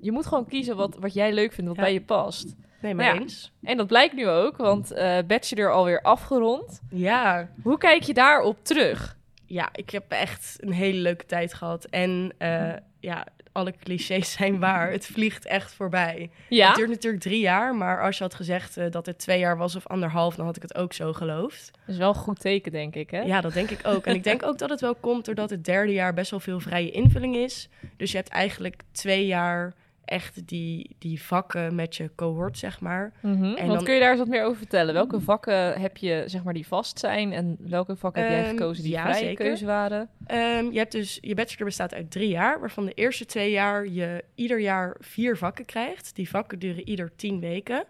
je 0.00 0.12
moet 0.12 0.26
gewoon 0.26 0.46
kiezen 0.46 0.76
wat, 0.76 0.96
wat 1.00 1.14
jij 1.14 1.32
leuk 1.32 1.52
vindt, 1.52 1.68
wat 1.68 1.76
Ja. 1.76 1.82
bij 1.82 1.92
je 1.92 2.00
past. 2.00 2.54
Nee, 2.82 2.94
maar 2.94 3.04
ja. 3.04 3.20
eens. 3.20 3.52
En 3.62 3.76
dat 3.76 3.86
blijkt 3.86 4.14
nu 4.14 4.28
ook, 4.28 4.56
want 4.56 4.90
eh 4.92 5.18
bachelor 5.26 5.72
alweer 5.72 6.02
afgerond. 6.02 6.80
Ja. 6.90 7.48
Hoe 7.62 7.78
kijk 7.78 8.02
je 8.02 8.14
daarop 8.14 8.64
terug? 8.64 9.16
ja, 9.46 9.68
ik 9.72 9.90
heb 9.90 10.04
echt 10.08 10.56
een 10.60 10.72
hele 10.72 10.98
leuke 11.00 11.26
tijd 11.26 11.54
gehad. 11.54 11.84
En 11.84 12.32
eh, 12.38 12.72
ja, 13.00 13.26
alle 13.52 13.74
clichés 13.84 14.32
zijn 14.32 14.58
waar. 14.58 14.90
Het 14.90 15.06
vliegt 15.06 15.46
echt 15.46 15.74
voorbij. 15.74 16.30
Ja, 16.48 16.66
Het 16.66 16.76
duurt 16.76 16.88
natuurlijk 16.88 17.22
drie 17.22 17.40
jaar, 17.40 17.74
maar 17.74 18.02
als 18.02 18.16
je 18.16 18.22
had 18.22 18.34
gezegd 18.34 18.76
eh, 18.76 18.90
dat 18.90 19.06
het 19.06 19.18
twee 19.18 19.38
jaar 19.38 19.56
was 19.56 19.76
of 19.76 19.86
anderhalf... 19.86 20.34
dan 20.34 20.46
had 20.46 20.56
ik 20.56 20.62
het 20.62 20.74
ook 20.74 20.92
zo 20.92 21.12
geloofd. 21.12 21.70
dat 21.72 21.94
is 21.94 21.96
wel 21.96 22.08
een 22.08 22.14
goed 22.14 22.40
teken, 22.40 22.72
denk 22.72 22.94
ik, 22.94 23.10
hè? 23.10 23.20
Ja, 23.20 23.40
dat 23.40 23.52
denk 23.52 23.70
ik 23.70 23.80
ook. 23.86 24.06
En 24.06 24.14
ik 24.14 24.24
denk 24.24 24.42
ook 24.42 24.58
dat 24.58 24.70
het 24.70 24.80
wel 24.80 24.94
komt 24.94 25.24
doordat 25.24 25.50
het 25.50 25.64
derde 25.64 25.92
jaar 25.92 26.14
best 26.14 26.30
wel 26.30 26.40
veel 26.40 26.60
vrije 26.60 26.90
invulling 26.90 27.36
is. 27.36 27.68
Dus 27.96 28.10
je 28.10 28.16
hebt 28.16 28.28
eigenlijk 28.28 28.82
twee 28.92 29.26
jaar 29.26 29.74
echt 30.08 30.46
die, 30.48 30.96
die 30.98 31.22
vakken 31.22 31.74
met 31.74 31.96
je 31.96 32.10
cohort, 32.14 32.58
zeg 32.58 32.80
maar. 32.80 33.12
Mhm. 33.22 33.44
En 33.44 33.68
dan- 33.68 33.84
kun 33.84 33.94
je 33.94 34.00
daar 34.00 34.10
eens 34.10 34.18
wat 34.18 34.28
meer 34.28 34.44
over 34.44 34.56
vertellen? 34.58 34.94
Welke 34.94 35.20
vakken 35.20 35.80
heb 35.80 35.96
je, 35.96 36.22
zeg 36.26 36.42
maar, 36.44 36.54
die 36.54 36.66
vast 36.66 36.98
zijn? 36.98 37.32
En 37.32 37.56
welke 37.60 37.96
vakken 37.96 38.22
heb 38.22 38.30
jij 38.30 38.40
Ehm, 38.40 38.50
gekozen 38.50 38.82
die 38.82 38.92
ja, 38.92 39.02
vrije 39.02 39.18
zeker. 39.24 39.44
keuze 39.44 39.66
waren? 39.66 40.08
Ehm, 40.26 40.70
je 40.70 40.78
hebt 40.78 40.92
dus, 40.92 41.18
je 41.20 41.34
bachelor 41.34 41.64
bestaat 41.66 41.94
uit 41.94 42.10
drie 42.10 42.28
jaar, 42.28 42.60
waarvan 42.60 42.84
de 42.84 42.92
eerste 42.94 43.24
twee 43.24 43.50
jaar 43.50 43.86
je 43.88 44.24
ieder 44.34 44.60
jaar 44.60 44.96
vier 45.00 45.36
vakken 45.36 45.64
krijgt. 45.64 46.14
Die 46.14 46.28
vakken 46.28 46.58
duren 46.58 46.88
ieder 46.88 47.10
tien 47.16 47.40
weken. 47.40 47.84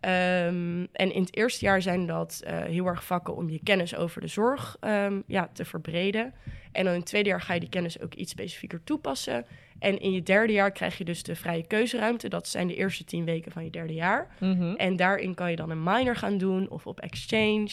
Ehm, 0.00 0.86
en 0.92 1.12
in 1.12 1.20
het 1.20 1.36
eerste 1.36 1.64
jaar 1.64 1.82
zijn 1.82 2.06
dat 2.06 2.42
eh, 2.46 2.58
heel 2.62 2.86
erg 2.86 3.04
vakken 3.04 3.36
om 3.36 3.50
je 3.50 3.60
kennis 3.62 3.96
over 3.96 4.20
de 4.20 4.26
zorg 4.26 4.76
ja, 5.26 5.48
te 5.52 5.64
verbreden. 5.64 6.34
En 6.72 6.84
dan 6.84 6.92
in 6.92 6.98
het 6.98 7.08
tweede 7.08 7.28
jaar 7.28 7.40
ga 7.40 7.54
je 7.54 7.60
die 7.60 7.68
kennis 7.68 8.00
ook 8.00 8.14
iets 8.14 8.30
specifieker 8.30 8.84
toepassen. 8.84 9.46
En 9.78 10.00
in 10.00 10.12
je 10.12 10.22
derde 10.22 10.52
jaar 10.52 10.72
krijg 10.72 10.98
je 10.98 11.04
dus 11.04 11.22
de 11.22 11.36
vrije 11.36 11.66
keuzeruimte. 11.66 12.28
Dat 12.28 12.48
zijn 12.48 12.66
de 12.66 12.74
eerste 12.74 13.04
tien 13.04 13.24
weken 13.24 13.52
van 13.52 13.64
je 13.64 13.70
derde 13.70 13.94
jaar. 13.94 14.28
Mhm. 14.40 14.74
En 14.74 14.96
daarin 14.96 15.34
kan 15.34 15.50
je 15.50 15.56
dan 15.56 15.70
een 15.70 15.82
minor 15.82 16.16
gaan 16.16 16.38
doen 16.38 16.68
of 16.70 16.86
op 16.86 17.00
exchange, 17.00 17.70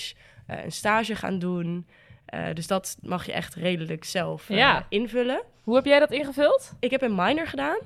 eh, 0.47 0.63
een 0.63 0.71
stage 0.71 1.15
gaan 1.15 1.39
doen. 1.39 1.87
Eh, 2.25 2.45
dus 2.53 2.67
dat 2.67 2.97
mag 3.01 3.25
je 3.25 3.31
echt 3.31 3.55
redelijk 3.55 4.03
zelf 4.03 4.49
eh, 4.49 4.57
Ja. 4.57 4.85
invullen. 4.89 5.41
Hoe 5.63 5.75
heb 5.75 5.85
jij 5.85 5.99
dat 5.99 6.11
ingevuld? 6.11 6.73
Ik 6.79 6.91
heb 6.91 7.01
een 7.01 7.15
minor 7.15 7.47
gedaan, 7.47 7.77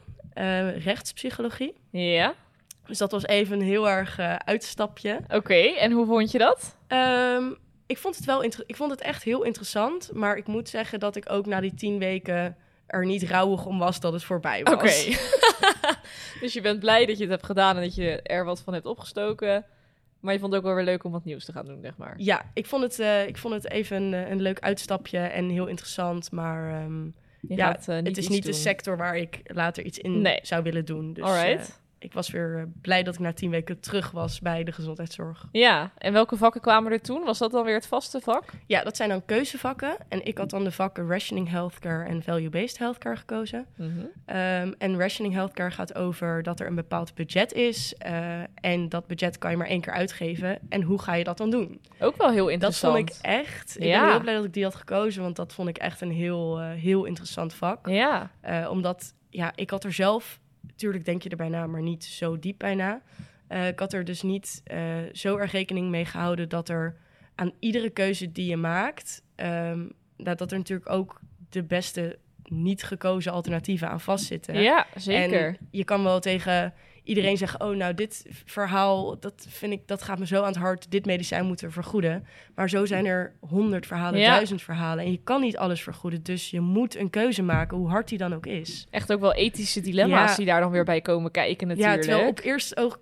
rechtspsychologie. 0.78 1.74
Ja, 1.92 2.34
Dus 2.88 2.98
dat 2.98 3.12
was 3.12 3.26
even 3.26 3.60
een 3.60 3.66
heel 3.66 3.90
erg 3.90 4.20
uitstapje. 4.46 5.20
oké. 5.30 5.54
En 5.54 5.92
hoe 5.92 6.06
vond 6.06 6.32
je 6.32 6.38
dat? 6.38 6.78
Ehm, 6.88 7.44
ik, 7.90 7.98
vond 7.98 8.16
het 8.16 8.26
wel 8.26 8.44
ik 8.44 8.76
vond 8.76 8.92
het 8.92 9.02
echt 9.02 9.24
heel 9.24 9.44
interessant. 9.44 10.10
Maar 10.14 10.38
ik 10.38 10.48
moet 10.48 10.70
zeggen 10.70 11.00
dat 11.00 11.16
ik 11.16 11.30
ook 11.32 11.46
na 11.46 11.60
die 11.60 11.74
tien 11.74 12.00
weken 12.00 12.58
er 12.86 13.06
niet 13.06 13.24
rouwig 13.24 13.66
om 13.66 13.80
was 13.80 14.00
dat 14.00 14.14
het 14.14 14.24
voorbij 14.24 14.64
was. 14.64 14.74
Oké. 14.74 15.18
dus 16.42 16.54
je 16.54 16.62
bent 16.62 16.80
blij 16.80 17.06
dat 17.06 17.16
je 17.18 17.22
het 17.24 17.32
hebt 17.32 17.46
gedaan 17.46 17.76
en 17.76 17.82
dat 17.82 17.96
je 17.96 18.22
er 18.22 18.46
wat 18.46 18.62
van 18.62 18.74
hebt 18.74 18.86
opgestoken. 18.86 19.66
Maar 20.20 20.34
je 20.34 20.40
vond 20.40 20.52
het 20.52 20.62
ook 20.62 20.68
wel 20.68 20.76
weer 20.76 20.86
leuk 20.86 21.04
om 21.04 21.12
wat 21.12 21.26
nieuws 21.26 21.46
te 21.46 21.52
gaan 21.52 21.66
doen, 21.66 21.82
zeg 21.82 21.98
maar. 21.98 22.14
Ja, 22.18 22.52
ik 22.54 22.66
vond 22.66 22.84
het, 22.84 23.00
eh, 23.00 23.28
ik 23.28 23.38
vond 23.38 23.54
het 23.54 23.70
even 23.70 24.02
een, 24.02 24.32
een 24.32 24.42
leuk 24.42 24.60
uitstapje 24.60 25.18
en 25.20 25.50
heel 25.50 25.68
interessant. 25.68 26.32
Maar 26.32 26.82
ehm, 26.82 27.06
ja, 27.48 27.66
gaat, 27.66 27.88
eh, 27.88 27.96
het 27.96 28.18
is 28.18 28.28
niet 28.28 28.44
de 28.46 28.54
sector 28.54 28.98
waar 28.98 29.18
ik 29.18 29.40
later 29.44 29.84
iets 29.84 29.98
in 29.98 30.22
Nee. 30.22 30.40
zou 30.42 30.64
willen 30.64 30.86
doen. 30.86 31.14
Dus 31.14 31.24
Alright. 31.24 31.70
eh, 31.70 31.76
ik 32.00 32.14
was 32.14 32.30
weer 32.30 32.58
eh, 32.58 32.64
blij 32.82 33.04
dat 33.04 33.14
ik 33.14 33.20
na 33.20 33.34
tien 33.34 33.50
weken 33.50 33.80
terug 33.80 34.12
was 34.12 34.40
bij 34.40 34.64
de 34.64 34.72
gezondheidszorg. 34.72 35.46
Ja, 35.52 35.92
en 35.98 36.14
welke 36.14 36.38
vakken 36.38 36.62
kwamen 36.62 36.92
er 36.92 37.02
toen? 37.02 37.24
Was 37.24 37.38
dat 37.38 37.52
dan 37.52 37.64
weer 37.66 37.74
het 37.76 37.88
vaste 37.88 38.20
vak? 38.20 38.44
Ja, 38.66 38.84
dat 38.84 38.96
zijn 38.96 39.10
dan 39.10 39.26
keuzevakken. 39.26 39.96
En 40.10 40.26
ik 40.26 40.38
had 40.38 40.50
dan 40.50 40.64
de 40.64 40.72
vakken 40.72 41.08
Rationing 41.08 41.50
Healthcare 41.50 42.06
en 42.06 42.24
Value-Based 42.24 42.78
Healthcare 42.78 43.16
gekozen. 43.16 43.66
Mhm. 43.76 43.90
Ehm, 44.26 44.74
en 44.78 44.98
Rationing 44.98 45.34
Healthcare 45.36 45.72
gaat 45.72 45.96
over 45.96 46.44
dat 46.44 46.60
er 46.60 46.68
een 46.68 46.76
bepaald 46.76 47.16
budget 47.16 47.54
is. 47.54 47.94
eh, 47.98 48.40
en 48.56 48.90
dat 48.90 49.08
budget 49.08 49.38
kan 49.38 49.52
je 49.52 49.58
maar 49.58 49.68
één 49.68 49.82
keer 49.82 49.94
uitgeven. 49.94 50.60
En 50.70 50.82
hoe 50.82 51.02
ga 51.02 51.14
je 51.14 51.24
dat 51.24 51.38
dan 51.38 51.50
doen? 51.50 51.82
Ook 52.00 52.18
wel 52.18 52.30
heel 52.32 52.44
Dat 52.44 52.54
interessant. 52.54 52.96
vond 52.96 53.10
ik 53.10 53.16
echt. 53.22 53.76
Ik 53.80 53.84
Ja. 53.86 54.00
ben 54.02 54.10
heel 54.12 54.20
blij 54.22 54.34
dat 54.36 54.44
ik 54.46 54.54
die 54.54 54.64
had 54.64 54.76
gekozen. 54.76 55.24
Want 55.24 55.36
dat 55.36 55.54
vond 55.54 55.70
ik 55.70 55.78
echt 55.78 56.02
een 56.02 56.12
heel, 56.12 56.60
eh, 56.60 56.70
heel 56.72 57.06
interessant 57.06 57.54
vak. 57.54 57.88
Ja, 57.90 58.32
omdat, 58.70 59.14
ja, 59.30 59.52
ik 59.56 59.70
had 59.70 59.84
er 59.84 59.94
zelf, 59.94 60.40
natuurlijk 60.62 61.06
denk 61.06 61.22
je 61.22 61.30
er 61.30 61.38
bijna, 61.38 61.68
maar 61.68 61.82
niet 61.82 62.04
zo 62.04 62.40
diep 62.40 62.58
bijna. 62.58 63.02
Eh, 63.48 63.68
ik 63.68 63.80
had 63.80 63.94
er 63.94 64.04
dus 64.04 64.22
niet 64.22 64.62
eh, 64.64 64.98
zo 65.14 65.38
erg 65.38 65.52
rekening 65.52 65.90
mee 65.90 66.06
gehouden 66.06 66.50
dat 66.50 66.70
er 66.70 66.96
aan 67.36 67.52
iedere 67.60 67.90
keuze 67.90 68.32
die 68.32 68.50
je 68.50 68.58
maakt, 68.58 69.24
ehm, 69.36 69.88
dat, 70.18 70.38
dat 70.38 70.52
er 70.52 70.58
natuurlijk 70.58 70.90
ook 70.90 71.20
de 71.50 71.64
beste 71.64 72.18
niet 72.44 72.84
gekozen 72.84 73.32
alternatieven 73.32 73.90
aan 73.90 74.02
vastzitten. 74.02 74.62
ja 74.62 74.88
zeker. 74.96 75.48
En 75.48 75.58
je 75.72 75.84
kan 75.84 76.04
wel 76.04 76.20
tegen 76.20 76.74
iedereen 77.04 77.38
zeggen: 77.38 77.62
Oh, 77.62 77.76
nou, 77.76 77.94
dit 77.94 78.26
verhaal, 78.46 79.20
dat 79.20 79.46
vind 79.50 79.74
ik, 79.74 79.82
dat 79.88 80.02
gaat 80.04 80.20
me 80.20 80.28
zo 80.28 80.40
aan 80.42 80.48
het 80.48 80.56
hart. 80.58 80.92
Dit 80.92 81.06
medicijn 81.06 81.46
moeten 81.46 81.68
we 81.68 81.74
vergoeden. 81.74 82.26
Maar 82.56 82.70
zo 82.70 82.86
zijn 82.86 83.06
er 83.06 83.34
honderd 83.40 83.86
verhalen, 83.88 84.20
Ja. 84.20 84.32
duizend 84.34 84.62
verhalen. 84.62 85.06
En 85.06 85.12
je 85.12 85.20
kan 85.24 85.42
niet 85.42 85.58
alles 85.58 85.82
vergoeden. 85.84 86.24
Dus 86.24 86.50
je 86.50 86.60
moet 86.60 86.96
een 86.96 87.10
keuze 87.10 87.44
maken, 87.44 87.78
hoe 87.78 87.90
hard 87.90 88.08
die 88.10 88.18
dan 88.18 88.34
ook 88.34 88.46
is. 88.46 88.88
Echt 88.90 89.12
ook 89.12 89.20
wel 89.20 89.34
ethische 89.34 89.82
dilemma's 89.82 90.30
Ja. 90.30 90.36
die 90.36 90.46
daar 90.46 90.62
dan 90.62 90.72
weer 90.72 90.84
bij 90.84 91.02
komen 91.02 91.32
kijken 91.32 91.68
natuurlijk. 91.68 91.96
Ja, 91.96 92.02
terwijl 92.02 92.30
op 92.30 92.40
eerste 92.40 92.78
oog 92.78 93.00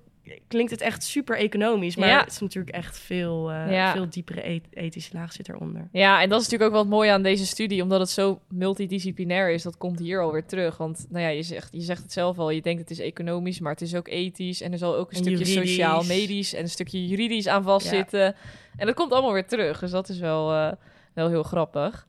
klinkt 0.48 0.72
het 0.72 0.82
echt 0.82 1.04
super 1.04 1.38
economisch. 1.38 1.96
Maar 1.96 2.08
Ja. 2.10 2.20
het 2.20 2.32
is 2.32 2.40
natuurlijk 2.40 2.76
echt 2.76 3.00
veel, 3.00 3.52
eh, 3.52 3.72
Ja. 3.72 3.92
veel 3.92 4.10
diepere 4.10 4.62
ethische 4.72 5.14
laag 5.14 5.34
zit 5.34 5.50
eronder. 5.50 5.88
Ja, 5.92 6.22
en 6.22 6.30
dat 6.30 6.42
is 6.42 6.44
natuurlijk 6.50 6.64
ook 6.64 6.76
wel 6.76 6.82
het 6.86 6.90
mooie 7.00 7.12
aan 7.12 7.22
deze 7.24 7.46
studie, 7.46 7.82
omdat 7.82 8.00
het 8.00 8.10
zo 8.10 8.40
multidisciplinair 8.50 9.50
is. 9.52 9.64
Dat 9.64 9.78
komt 9.78 10.00
hier 10.00 10.22
alweer 10.22 10.46
terug. 10.46 10.78
Want 10.78 11.06
nou 11.10 11.24
ja, 11.24 11.30
je 11.30 11.44
zegt, 11.44 11.70
je 11.72 11.82
zegt 11.82 12.02
het 12.02 12.12
zelf 12.12 12.38
al, 12.40 12.50
je 12.50 12.62
denkt 12.62 12.82
het 12.82 12.92
is 12.92 13.00
economisch, 13.00 13.60
maar 13.60 13.72
het 13.72 13.82
is 13.82 13.96
ook 13.96 14.08
ethisch. 14.08 14.62
En 14.62 14.72
er 14.72 14.78
zal 14.78 14.96
ook 14.96 15.10
een 15.12 15.18
En 15.18 15.24
stukje 15.24 15.46
juridisch. 15.46 15.70
sociaal, 15.70 16.04
medisch 16.04 16.54
en 16.54 16.62
een 16.62 16.70
stukje 16.70 17.08
juridisch 17.08 17.48
aan 17.48 17.64
vastzitten. 17.64 18.36
En 18.78 18.86
dat 18.86 18.96
komt 18.96 19.12
allemaal 19.12 19.34
weer 19.34 19.48
terug. 19.48 19.80
Dus 19.80 19.92
dat 19.92 20.10
is 20.10 20.20
wel, 20.20 20.54
eh, 20.54 20.72
wel 21.14 21.28
heel 21.30 21.44
grappig. 21.44 22.08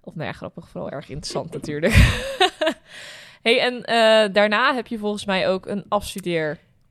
Of 0.00 0.14
nou 0.14 0.26
ja, 0.26 0.32
grappig, 0.32 0.68
vooral 0.68 0.90
erg 0.90 1.08
interessant 1.08 1.52
natuurlijk. 1.52 1.94
hey, 3.42 3.60
en 3.60 3.84
eh, 3.84 4.32
daarna 4.32 4.74
heb 4.74 4.86
je 4.86 4.98
volgens 4.98 5.24
mij 5.24 5.48
ook 5.48 5.66
een 5.66 5.84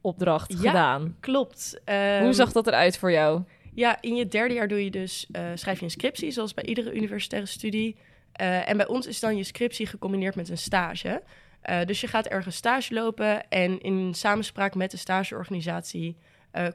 afstudeeropdracht 0.04 0.52
Ja. 0.52 0.58
gedaan. 0.70 1.16
Klopt. 1.20 1.80
Hoe 1.86 1.94
Ehm, 1.96 2.32
zag 2.32 2.52
dat 2.52 2.68
eruit 2.68 2.98
voor 2.98 3.12
jou? 3.12 3.42
Ja, 3.74 3.98
in 4.02 4.16
je 4.16 4.28
derde 4.28 4.54
jaar 4.54 4.68
doe 4.68 4.84
je 4.84 4.92
dus, 4.92 5.28
eh, 5.32 5.44
schrijf 5.56 5.78
je 5.80 5.86
een 5.86 5.92
scriptie, 5.92 6.32
zoals 6.32 6.54
bij 6.54 6.64
iedere 6.64 6.94
universitaire 6.94 7.48
studie. 7.50 7.96
Eh, 8.34 8.70
en 8.70 8.78
bij 8.78 8.88
ons 8.88 9.08
is 9.08 9.20
dan 9.20 9.38
je 9.38 9.44
scriptie 9.44 9.86
gecombineerd 9.88 10.36
met 10.36 10.50
een 10.50 10.58
stage. 10.58 11.22
Eh, 11.62 11.86
dus 11.86 12.02
je 12.02 12.08
gaat 12.08 12.26
ergens 12.28 12.56
stage 12.56 12.94
lopen 12.94 13.50
en 13.50 13.80
in 13.80 14.14
samenspraak 14.14 14.76
met 14.76 14.92
de 14.92 14.98
stageorganisatie 14.98 16.16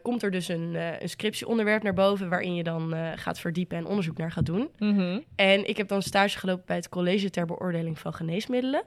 komt 0.02 0.23
er 0.23 0.30
dus 0.30 0.49
een, 0.49 0.75
eh, 0.76 1.00
een 1.00 1.08
scriptieonderwerp 1.08 1.82
naar 1.82 1.94
boven 1.94 2.28
waarin 2.28 2.54
je 2.54 2.62
dan 2.62 2.94
gaat 3.14 3.40
verdiepen 3.40 3.76
en 3.76 3.87
onderzoek 3.87 4.16
naar 4.16 4.32
gaat 4.32 4.47
doen. 4.47 4.68
Mhm. 4.78 5.20
En 5.37 5.68
ik 5.68 5.76
heb 5.76 5.88
dan 5.88 6.02
stage 6.02 6.38
gelopen 6.38 6.62
bij 6.66 6.76
het 6.76 6.88
College 6.88 7.30
ter 7.30 7.47
Beoordeling 7.47 7.99
van 7.99 8.14
Geneesmiddelen. 8.14 8.82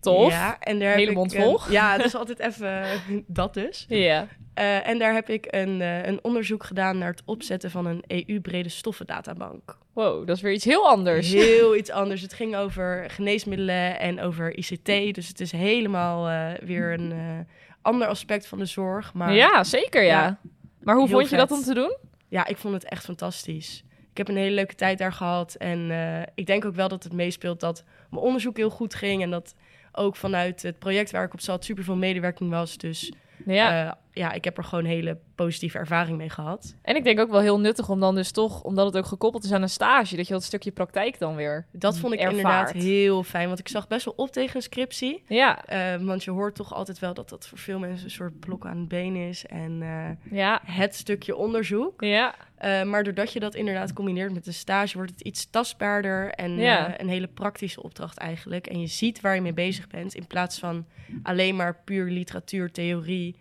Tof. 0.00 0.32
Ja, 0.32 0.58
en 0.60 0.78
daar 0.78 0.94
Hele 0.94 1.12
mond 1.12 1.34
vol. 1.34 1.60
ja, 1.70 1.92
het 1.92 2.04
is 2.04 2.14
altijd 2.14 2.38
even 2.38 2.84
dat 3.26 3.54
dus. 3.54 3.84
Ja. 3.88 4.28
Eh, 4.54 4.88
en 4.88 4.98
daar 4.98 5.14
heb 5.14 5.28
ik 5.28 5.46
een, 5.50 5.80
eh, 5.80 6.06
een 6.06 6.18
onderzoek 6.22 6.64
gedaan 6.64 6.98
naar 6.98 7.10
het 7.10 7.22
opzetten 7.24 7.70
van 7.70 7.86
een 7.86 8.04
EU-brede 8.06 8.68
stoffendatabank. 8.68 9.78
Wow, 9.92 10.26
dat 10.26 10.36
is 10.36 10.42
weer 10.42 10.52
iets 10.52 10.64
heel 10.64 10.88
anders. 10.88 11.32
Heel 11.32 11.76
iets 11.76 11.90
anders. 12.00 12.22
Het 12.22 12.32
ging 12.32 12.56
over 12.56 13.10
geneesmiddelen 13.10 13.98
en 13.98 14.20
over 14.20 14.56
ICT. 14.56 15.14
Dus 15.14 15.28
het 15.28 15.40
is 15.40 15.52
helemaal 15.52 16.28
eh, 16.28 16.66
weer 16.66 16.92
een 16.92 17.46
ander 17.82 18.08
aspect 18.08 18.46
van 18.46 18.58
de 18.58 18.66
zorg. 18.66 19.14
Maar 19.14 19.34
ja, 19.34 19.64
zeker 19.64 20.02
ja. 20.02 20.22
Ja. 20.22 20.38
Maar 20.82 20.96
hoe 20.96 21.08
vond 21.08 21.30
je 21.30 21.36
dat 21.36 21.50
om 21.50 21.62
te 21.62 21.74
doen? 21.74 21.96
ja, 22.28 22.46
ik 22.46 22.56
vond 22.56 22.74
het 22.74 22.84
echt 22.84 23.04
fantastisch. 23.04 23.84
Ik 24.10 24.16
heb 24.16 24.28
een 24.28 24.42
hele 24.42 24.54
leuke 24.54 24.74
tijd 24.74 24.98
daar 24.98 25.12
gehad. 25.12 25.54
En 25.54 25.90
ik 26.34 26.46
denk 26.46 26.64
ook 26.64 26.74
wel 26.74 26.88
dat 26.88 27.04
het 27.04 27.12
meespeelt 27.12 27.60
dat 27.60 27.84
mijn 28.10 28.22
onderzoek 28.22 28.56
heel 28.56 28.70
goed 28.70 28.94
ging. 28.94 29.22
En 29.22 29.30
dat 29.30 29.54
ook 29.92 30.16
vanuit 30.16 30.62
het 30.62 30.78
project 30.78 31.10
waar 31.10 31.24
ik 31.24 31.32
op 31.32 31.40
zat 31.40 31.64
super 31.64 31.84
veel 31.84 31.96
medewerking 31.96 32.50
was. 32.50 32.76
Dus 32.76 33.12
Ja. 33.44 33.54
ja, 33.54 33.98
ja 34.18 34.32
ik 34.32 34.44
heb 34.44 34.58
er 34.58 34.64
gewoon 34.64 34.84
een 34.84 34.90
hele 34.90 35.18
positieve 35.34 35.78
ervaring 35.78 36.16
mee 36.16 36.28
gehad. 36.30 36.74
en 36.82 36.96
ik 36.96 37.04
denk 37.04 37.20
ook 37.20 37.30
wel 37.30 37.40
heel 37.40 37.60
nuttig 37.60 37.88
om 37.88 38.00
dan 38.00 38.14
dus 38.14 38.30
toch, 38.30 38.62
omdat 38.62 38.86
het 38.86 38.96
ook 38.96 39.06
gekoppeld 39.06 39.44
is 39.44 39.52
aan 39.52 39.62
een 39.62 39.68
stage, 39.68 40.16
dat 40.16 40.26
je 40.26 40.32
dat 40.32 40.42
stukje 40.42 40.70
praktijk 40.70 41.18
dan 41.18 41.34
weer 41.36 41.66
Dat 41.72 41.98
vond 41.98 42.12
ik 42.12 42.18
ervaart. 42.20 42.36
inderdaad 42.38 42.72
heel 42.72 43.22
fijn. 43.22 43.46
Want 43.46 43.58
ik 43.58 43.68
zag 43.68 43.86
best 43.88 44.04
wel 44.04 44.14
op 44.16 44.30
tegen 44.30 44.56
een 44.56 44.62
scriptie. 44.62 45.22
Ja, 45.26 45.64
Eh, 45.64 45.96
want 46.06 46.24
je 46.24 46.30
hoort 46.30 46.54
toch 46.54 46.74
altijd 46.74 46.98
wel 46.98 47.14
dat 47.14 47.28
dat 47.28 47.46
voor 47.48 47.58
veel 47.58 47.78
mensen 47.78 48.04
een 48.04 48.10
soort 48.10 48.40
blok 48.40 48.66
aan 48.66 48.78
het 48.78 48.88
been 48.88 49.16
is. 49.16 49.46
En 49.46 49.82
eh, 49.82 50.32
ja, 50.38 50.60
het 50.64 50.94
stukje 50.94 51.36
onderzoek. 51.36 52.02
ja. 52.04 52.34
Eh, 52.58 52.82
maar 52.82 53.04
doordat 53.04 53.32
je 53.32 53.40
dat 53.40 53.54
inderdaad 53.54 53.92
combineert 53.92 54.32
met 54.34 54.46
een 54.46 54.52
stage, 54.54 54.96
wordt 54.96 55.10
het 55.10 55.20
iets 55.20 55.50
tastbaarder. 55.50 56.30
En 56.30 56.56
Ja. 56.56 57.00
een 57.00 57.08
hele 57.08 57.26
praktische 57.26 57.82
opdracht 57.82 58.18
eigenlijk. 58.18 58.66
En 58.66 58.80
je 58.80 58.86
ziet 58.86 59.20
waar 59.20 59.34
je 59.34 59.40
mee 59.40 59.52
bezig 59.52 59.86
bent. 59.86 60.14
In 60.14 60.26
plaats 60.26 60.58
van 60.58 60.86
alleen 61.22 61.56
maar 61.56 61.80
puur 61.84 62.10
literatuur, 62.10 62.70
theorie. 62.72 63.36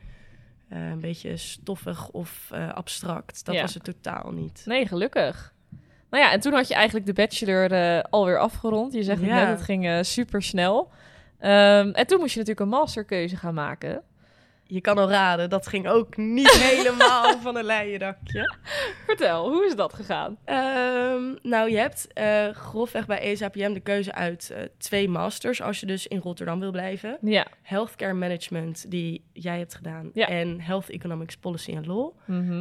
Eh, 0.69 0.89
een 0.89 0.99
beetje 0.99 1.37
stoffig 1.37 2.09
of 2.09 2.49
eh, 2.51 2.73
abstract. 2.73 3.45
Dat 3.45 3.55
Ja. 3.55 3.61
was 3.61 3.73
het 3.73 3.83
totaal 3.83 4.31
niet. 4.31 4.61
Nee, 4.65 4.85
gelukkig. 4.87 5.53
Nou 6.09 6.23
ja, 6.23 6.31
en 6.31 6.39
toen 6.39 6.53
had 6.53 6.67
je 6.67 6.73
eigenlijk 6.73 7.05
de 7.05 7.13
bachelor 7.13 7.71
eh, 7.71 8.03
alweer 8.09 8.37
afgerond. 8.39 8.93
Je 8.93 9.03
zegt 9.03 9.21
Ja. 9.21 9.35
net, 9.39 9.47
het 9.47 9.61
ging 9.61 10.05
super 10.05 10.41
snel. 10.43 10.91
en 11.39 12.07
toen 12.07 12.19
moest 12.19 12.33
je 12.33 12.39
natuurlijk 12.39 12.59
een 12.59 12.67
masterkeuze 12.79 13.35
gaan 13.35 13.53
maken. 13.53 14.01
Je 14.67 14.81
kan 14.81 14.97
al 14.97 15.09
raden, 15.09 15.49
dat 15.49 15.67
ging 15.67 15.87
ook 15.87 16.17
niet 16.17 16.51
helemaal 16.71 17.39
van 17.39 17.55
een 17.55 17.65
leien 17.65 17.99
dakje. 17.99 18.55
Vertel, 19.05 19.49
hoe 19.49 19.65
is 19.65 19.75
dat 19.75 19.93
gegaan? 19.93 20.37
Ehm, 20.43 21.23
nou, 21.41 21.69
je 21.69 21.77
hebt 21.77 22.13
eh, 22.13 22.47
grofweg 22.49 23.05
bij 23.05 23.19
ESAPM 23.19 23.73
de 23.73 23.79
keuze 23.79 24.13
uit 24.13 24.49
eh, 24.49 24.63
twee 24.77 25.09
masters... 25.09 25.61
als 25.61 25.79
je 25.79 25.85
dus 25.85 26.07
in 26.07 26.19
Rotterdam 26.19 26.59
wil 26.59 26.71
blijven. 26.71 27.17
Ja. 27.21 27.47
Healthcare 27.61 28.13
Management, 28.13 28.91
die 28.91 29.23
jij 29.33 29.57
hebt 29.57 29.75
gedaan. 29.75 30.09
Ja. 30.13 30.27
En 30.27 30.61
Health 30.61 30.89
Economics 30.89 31.37
Policy 31.37 31.75
and 31.75 31.85
Law. 31.85 32.11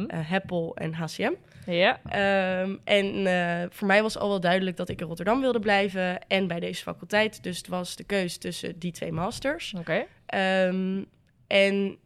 HEPPEL 0.07 0.75
en 0.75 0.93
HCM. 0.93 1.33
Ja. 1.65 1.99
Ehm, 2.03 2.75
en 2.83 3.69
voor 3.71 3.87
mij 3.87 4.01
was 4.01 4.17
al 4.17 4.29
wel 4.29 4.39
duidelijk 4.39 4.77
dat 4.77 4.89
ik 4.89 5.01
in 5.01 5.07
Rotterdam 5.07 5.41
wilde 5.41 5.59
blijven... 5.59 6.27
en 6.27 6.47
bij 6.47 6.59
deze 6.59 6.83
faculteit. 6.83 7.43
Dus 7.43 7.57
het 7.57 7.67
was 7.67 7.95
de 7.95 8.03
keuze 8.03 8.37
tussen 8.37 8.79
die 8.79 8.91
twee 8.91 9.11
masters. 9.11 9.73
Oké. 9.77 10.05
Ehm, 10.25 11.01
en 11.47 11.97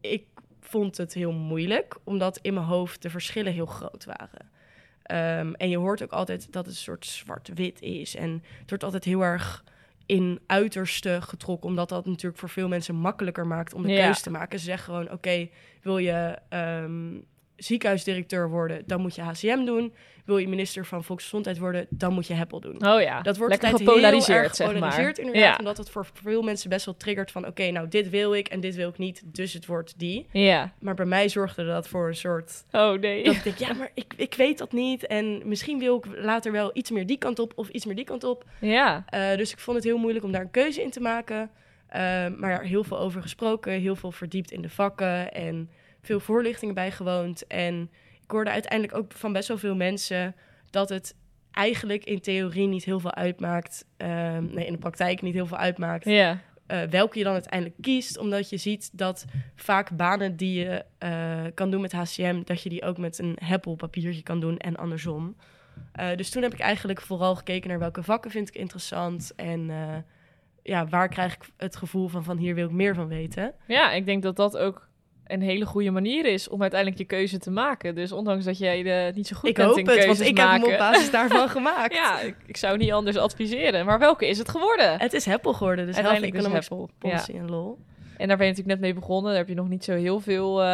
ik 0.00 0.24
vond 0.60 0.96
het 0.96 1.14
heel 1.14 1.32
moeilijk, 1.32 1.96
omdat 2.04 2.38
in 2.42 2.54
mijn 2.54 2.66
hoofd 2.66 3.02
de 3.02 3.10
verschillen 3.10 3.52
heel 3.52 3.66
groot 3.66 4.04
waren. 4.04 4.50
Ehm, 5.02 5.52
en 5.52 5.68
je 5.68 5.76
hoort 5.78 6.02
ook 6.02 6.12
altijd 6.12 6.52
dat 6.52 6.66
het 6.66 6.74
een 6.74 6.80
soort 6.80 7.06
zwart-wit 7.06 7.80
is. 7.82 8.14
En 8.16 8.42
het 8.60 8.68
wordt 8.68 8.84
altijd 8.84 9.04
heel 9.04 9.22
erg 9.22 9.64
in 10.06 10.40
uiterste 10.46 11.18
getrokken, 11.22 11.68
omdat 11.68 11.88
dat 11.88 12.06
natuurlijk 12.06 12.38
voor 12.38 12.48
veel 12.48 12.68
mensen 12.68 12.94
makkelijker 12.94 13.46
maakt 13.46 13.74
om 13.74 13.82
de 13.82 13.92
Ja. 13.92 14.04
keuze 14.04 14.22
te 14.22 14.30
maken. 14.30 14.58
Ze 14.58 14.64
zeggen 14.64 14.84
gewoon: 14.94 15.10
oké, 15.12 15.48
wil 15.82 15.98
je 15.98 16.38
ehm, 16.48 17.14
ziekenhuisdirecteur 17.56 18.50
worden, 18.50 18.82
dan 18.86 19.00
moet 19.00 19.14
je 19.14 19.22
HCM 19.22 19.64
doen. 19.64 19.94
Wil 20.24 20.38
je 20.38 20.48
minister 20.48 20.86
van 20.86 21.04
Volksgezondheid 21.04 21.58
worden, 21.58 21.86
dan 21.90 22.12
moet 22.12 22.26
je 22.26 22.34
HEPPEL 22.34 22.60
doen. 22.60 22.86
Oh 22.86 23.00
ja, 23.00 23.22
Dat 23.22 23.36
wordt 23.36 23.52
lekker 23.52 23.78
gepolariseerd, 23.78 24.26
heel 24.26 24.36
erg 24.36 24.54
zeg 24.54 24.66
maar. 24.66 24.74
gepolariseerd, 24.74 25.18
inderdaad. 25.18 25.42
Ja. 25.42 25.56
Omdat 25.58 25.76
het 25.76 25.90
voor 25.90 26.06
veel 26.22 26.42
mensen 26.42 26.70
best 26.70 26.84
wel 26.84 26.96
triggert 26.96 27.30
van... 27.30 27.46
oké, 27.46 27.70
nou, 27.70 27.88
dit 27.88 28.10
wil 28.10 28.34
ik 28.34 28.48
en 28.48 28.60
dit 28.60 28.74
wil 28.74 28.88
ik 28.88 28.98
niet, 28.98 29.22
dus 29.24 29.52
het 29.52 29.66
wordt 29.66 29.98
die. 29.98 30.26
Ja. 30.32 30.72
Maar 30.80 30.94
bij 30.94 31.06
mij 31.06 31.28
zorgde 31.28 31.66
dat 31.66 31.88
voor 31.88 32.08
een 32.08 32.16
soort... 32.16 32.64
Oh 32.70 32.92
nee. 32.92 33.24
Dat 33.24 33.34
ik 33.34 33.44
denk, 33.44 33.56
ja, 33.56 33.72
maar 33.72 33.90
ik, 33.94 34.14
ik 34.16 34.34
weet 34.34 34.58
dat 34.58 34.72
niet. 34.72 35.06
En 35.06 35.42
misschien 35.44 35.78
wil 35.78 35.96
ik 35.96 36.06
later 36.24 36.52
wel 36.52 36.70
iets 36.72 36.90
meer 36.90 37.06
die 37.06 37.18
kant 37.18 37.38
op 37.38 37.52
of 37.54 37.68
iets 37.68 37.84
meer 37.84 37.96
die 37.96 38.04
kant 38.04 38.24
op. 38.24 38.44
Ja. 38.60 39.04
Eh, 39.08 39.36
dus 39.36 39.52
ik 39.52 39.58
vond 39.58 39.76
het 39.76 39.86
heel 39.86 39.98
moeilijk 39.98 40.24
om 40.24 40.32
daar 40.32 40.40
een 40.40 40.50
keuze 40.50 40.82
in 40.82 40.90
te 40.90 41.00
maken. 41.00 41.50
Eh, 41.86 42.26
maar 42.36 42.62
heel 42.62 42.84
veel 42.84 42.98
over 42.98 43.22
gesproken, 43.22 43.72
heel 43.72 43.96
veel 43.96 44.12
verdiept 44.12 44.50
in 44.50 44.62
de 44.62 44.68
vakken... 44.70 45.32
en 45.32 45.70
veel 46.04 46.20
voorlichtingen 46.20 46.74
bijgewoond. 46.74 47.46
En 47.46 47.90
ik 48.22 48.30
hoorde 48.30 48.50
uiteindelijk 48.50 48.96
ook 48.96 49.12
van 49.12 49.32
best 49.32 49.48
wel 49.48 49.58
veel 49.58 49.74
mensen... 49.74 50.34
dat 50.70 50.88
het 50.88 51.14
eigenlijk 51.50 52.04
in 52.04 52.20
theorie 52.20 52.66
niet 52.66 52.84
heel 52.84 53.00
veel 53.00 53.14
uitmaakt. 53.14 53.84
Ehm, 53.96 54.44
nee, 54.54 54.66
in 54.66 54.72
de 54.72 54.78
praktijk 54.78 55.22
niet 55.22 55.34
heel 55.34 55.46
veel 55.46 55.56
uitmaakt. 55.56 56.04
Eh, 56.66 56.82
welke 56.82 57.18
je 57.18 57.24
dan 57.24 57.32
uiteindelijk 57.32 57.74
kiest. 57.80 58.18
Omdat 58.18 58.50
je 58.50 58.56
ziet 58.56 58.90
dat 58.92 59.24
vaak 59.54 59.96
banen 59.96 60.36
die 60.36 60.58
je 60.58 60.84
eh, 60.98 61.44
kan 61.54 61.70
doen 61.70 61.80
met 61.80 61.92
HCM, 61.92 62.42
dat 62.44 62.62
je 62.62 62.68
die 62.68 62.82
ook 62.82 62.98
met 62.98 63.18
een 63.18 63.36
Heppel 63.40 63.74
papiertje 63.74 64.22
kan 64.22 64.40
doen 64.40 64.58
en 64.58 64.76
andersom. 64.76 65.36
Eh, 65.92 66.16
dus 66.16 66.30
toen 66.30 66.42
heb 66.42 66.52
ik 66.52 66.60
eigenlijk 66.60 67.00
vooral 67.00 67.36
gekeken 67.36 67.68
naar 67.68 67.78
welke 67.78 68.02
vakken 68.02 68.30
vind 68.30 68.48
ik 68.48 68.54
interessant 68.54 69.32
en 69.36 69.70
ja, 70.62 70.86
waar 70.86 71.08
krijg 71.08 71.34
ik 71.34 71.44
het 71.56 71.76
gevoel 71.76 72.08
van 72.08 72.24
van 72.24 72.36
hier 72.36 72.54
wil 72.54 72.66
ik 72.66 72.72
meer 72.72 72.94
van 72.94 73.08
weten. 73.08 73.54
Ja, 73.66 73.92
ik 73.92 74.06
denk 74.06 74.22
dat 74.22 74.36
dat 74.36 74.56
ook 74.56 74.88
een 75.26 75.42
hele 75.42 75.66
goede 75.66 75.90
manier 75.90 76.26
is 76.26 76.48
om 76.48 76.60
uiteindelijk 76.60 77.00
je 77.00 77.06
keuze 77.06 77.38
te 77.38 77.50
maken. 77.50 77.94
Dus 77.94 78.12
ondanks 78.12 78.44
dat 78.44 78.58
jij 78.58 78.82
de 78.82 79.12
niet 79.14 79.26
zo 79.26 79.36
goed 79.36 79.48
ik 79.48 79.54
bent 79.54 79.68
hoop 79.68 79.78
in 79.78 79.86
het, 79.86 79.94
keuzes 79.94 80.18
want 80.18 80.30
ik 80.30 80.36
heb 80.36 80.46
maken. 80.46 80.62
hem 80.62 80.72
op 80.72 80.78
basis 80.78 81.10
daarvan 81.10 81.48
gemaakt. 81.56 81.94
Ja, 81.94 82.20
ik, 82.20 82.36
ik 82.46 82.56
zou 82.56 82.76
niet 82.76 82.92
anders 82.92 83.16
adviseren. 83.16 83.86
Maar 83.86 83.98
welke 83.98 84.28
is 84.28 84.38
het 84.38 84.48
geworden? 84.48 85.00
Het 85.00 85.12
is 85.12 85.24
Heppel 85.24 85.52
geworden, 85.52 85.86
dus 85.86 85.94
Uiteindelijk 85.94 86.34
dus 86.34 86.52
Heppel, 86.52 86.88
ja. 86.90 86.94
Policy 86.98 87.32
en 87.32 87.50
Law. 87.50 87.76
En 88.16 88.28
daar 88.28 88.36
ben 88.36 88.46
je 88.46 88.52
natuurlijk 88.52 88.80
net 88.80 88.92
mee 88.92 89.00
begonnen. 89.00 89.30
Daar 89.30 89.40
heb 89.40 89.48
je 89.48 89.54
nog 89.54 89.68
niet 89.68 89.84
zo 89.84 89.94
heel 89.94 90.20
veel, 90.20 90.62
eh, 90.62 90.66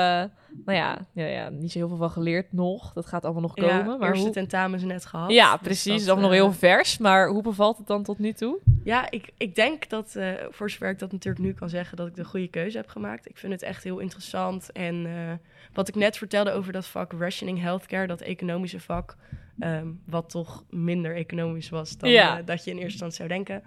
nou 0.64 0.78
ja, 0.78 0.98
ja, 1.12 1.26
ja, 1.26 1.48
niet 1.48 1.72
zo 1.72 1.78
heel 1.78 1.88
veel 1.88 1.96
van 1.96 2.10
geleerd 2.10 2.52
nog. 2.52 2.92
Dat 2.92 3.06
gaat 3.06 3.24
allemaal 3.24 3.42
nog 3.42 3.54
komen. 3.54 3.76
Ja, 3.76 3.96
maar 3.96 4.08
eerste 4.08 4.24
hoe... 4.24 4.32
tentamens 4.32 4.82
net 4.82 5.06
gehad. 5.06 5.30
Ja, 5.30 5.52
dus 5.52 5.60
precies. 5.60 5.92
Dat 5.92 6.00
is 6.00 6.08
allemaal 6.08 6.28
nog 6.28 6.38
eh, 6.38 6.44
heel 6.44 6.52
vers. 6.52 6.98
Maar 6.98 7.28
hoe 7.28 7.42
bevalt 7.42 7.78
het 7.78 7.86
dan 7.86 8.02
tot 8.02 8.18
nu 8.18 8.32
toe? 8.32 8.58
Ja, 8.84 9.10
ik, 9.10 9.30
ik 9.36 9.54
denk 9.54 9.88
dat, 9.88 10.16
eh, 10.16 10.32
voor 10.50 10.70
zover 10.70 10.88
ik 10.90 10.98
dat 10.98 11.12
natuurlijk 11.12 11.44
nu 11.44 11.52
kan 11.52 11.68
zeggen, 11.68 11.96
dat 11.96 12.06
ik 12.06 12.14
de 12.14 12.24
goede 12.24 12.48
keuze 12.48 12.76
heb 12.76 12.88
gemaakt. 12.88 13.28
Ik 13.28 13.36
vind 13.36 13.52
het 13.52 13.62
echt 13.62 13.84
heel 13.84 13.98
interessant. 13.98 14.72
En 14.72 15.06
eh, 15.06 15.32
wat 15.72 15.88
ik 15.88 15.94
net 15.94 16.16
vertelde 16.18 16.50
over 16.52 16.72
dat 16.72 16.86
vak 16.86 17.12
Rationing 17.18 17.60
Healthcare, 17.60 18.06
dat 18.06 18.20
economische 18.20 18.80
vak, 18.80 19.16
ehm, 19.58 19.86
wat 20.06 20.30
toch 20.30 20.64
minder 20.70 21.16
economisch 21.16 21.68
was 21.68 21.98
dan 21.98 22.10
Ja. 22.10 22.38
eh, 22.38 22.46
dat 22.46 22.64
je 22.64 22.70
in 22.70 22.76
eerste 22.76 23.04
instantie 23.04 23.16
zou 23.16 23.28
denken. 23.28 23.62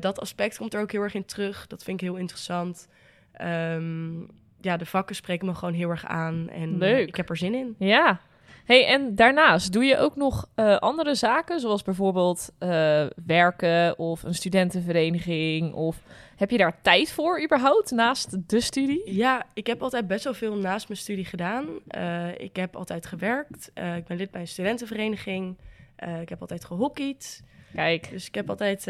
Dat 0.00 0.20
aspect 0.20 0.56
komt 0.56 0.74
er 0.74 0.80
ook 0.80 0.92
heel 0.92 1.02
erg 1.02 1.14
in 1.14 1.24
terug. 1.24 1.66
Dat 1.66 1.82
vind 1.84 2.00
ik 2.00 2.06
heel 2.08 2.16
interessant. 2.16 2.88
Ehm, 3.32 4.20
ja, 4.60 4.76
de 4.76 4.86
vakken 4.86 5.14
spreken 5.16 5.46
me 5.46 5.54
gewoon 5.54 5.74
heel 5.74 5.90
erg 5.90 6.06
aan. 6.06 6.48
En 6.48 6.78
Leuk. 6.78 7.08
ik 7.08 7.16
heb 7.16 7.30
er 7.30 7.36
zin 7.36 7.54
in. 7.54 7.74
Ja. 7.78 8.20
Hey, 8.66 8.86
en 8.86 9.14
daarnaast 9.14 9.72
doe 9.72 9.84
je 9.84 9.98
ook 9.98 10.16
nog 10.16 10.48
eh, 10.54 10.76
andere 10.76 11.14
zaken, 11.14 11.60
zoals 11.60 11.82
bijvoorbeeld 11.82 12.52
eh, 12.58 13.06
werken 13.26 13.98
of 13.98 14.22
een 14.22 14.34
studentenvereniging? 14.34 15.72
Of 15.74 16.02
heb 16.36 16.50
je 16.50 16.58
daar 16.58 16.80
tijd 16.82 17.12
voor 17.12 17.42
überhaupt 17.42 17.90
naast 17.90 18.48
de 18.48 18.60
studie? 18.60 19.14
Ja, 19.14 19.46
ik 19.54 19.66
heb 19.66 19.82
altijd 19.82 20.06
best 20.06 20.24
wel 20.24 20.34
veel 20.34 20.56
naast 20.56 20.88
mijn 20.88 21.00
studie 21.00 21.24
gedaan. 21.24 21.66
Eh, 21.88 22.38
ik 22.38 22.56
heb 22.56 22.76
altijd 22.76 23.06
gewerkt. 23.06 23.70
ik 23.96 24.06
ben 24.06 24.16
lid 24.16 24.30
bij 24.30 24.40
een 24.40 24.48
studentenvereniging. 24.48 25.56
ik 26.20 26.28
heb 26.28 26.40
altijd 26.40 26.64
gehockeyd. 26.64 27.42
Kijk. 27.74 28.10
Dus 28.10 28.26
ik 28.26 28.34
heb 28.34 28.48
altijd 28.48 28.84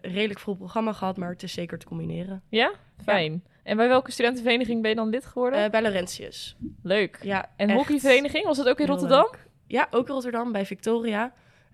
redelijk 0.00 0.38
vol 0.38 0.54
programma 0.54 0.92
gehad, 0.92 1.16
maar 1.16 1.30
het 1.30 1.42
is 1.42 1.52
zeker 1.52 1.78
te 1.78 1.86
combineren. 1.86 2.42
Ja, 2.48 2.72
fijn. 3.04 3.42
En 3.66 3.76
bij 3.76 3.88
welke 3.88 4.10
studentenvereniging 4.10 4.80
ben 4.82 4.90
je 4.90 4.96
dan 4.96 5.08
lid 5.08 5.26
geworden? 5.26 5.64
Uh, 5.64 5.70
bij 5.70 5.82
Laurentius. 5.82 6.56
Leuk. 6.82 7.18
Ja, 7.22 7.50
en 7.56 7.70
hockeyvereniging, 7.70 8.44
was 8.44 8.56
dat 8.56 8.68
ook 8.68 8.80
in 8.80 8.86
Rotterdam? 8.86 9.28
Ja, 9.66 9.88
ook 9.90 10.06
in 10.06 10.12
Rotterdam, 10.12 10.52
bij 10.52 10.66
Victoria. 10.66 11.32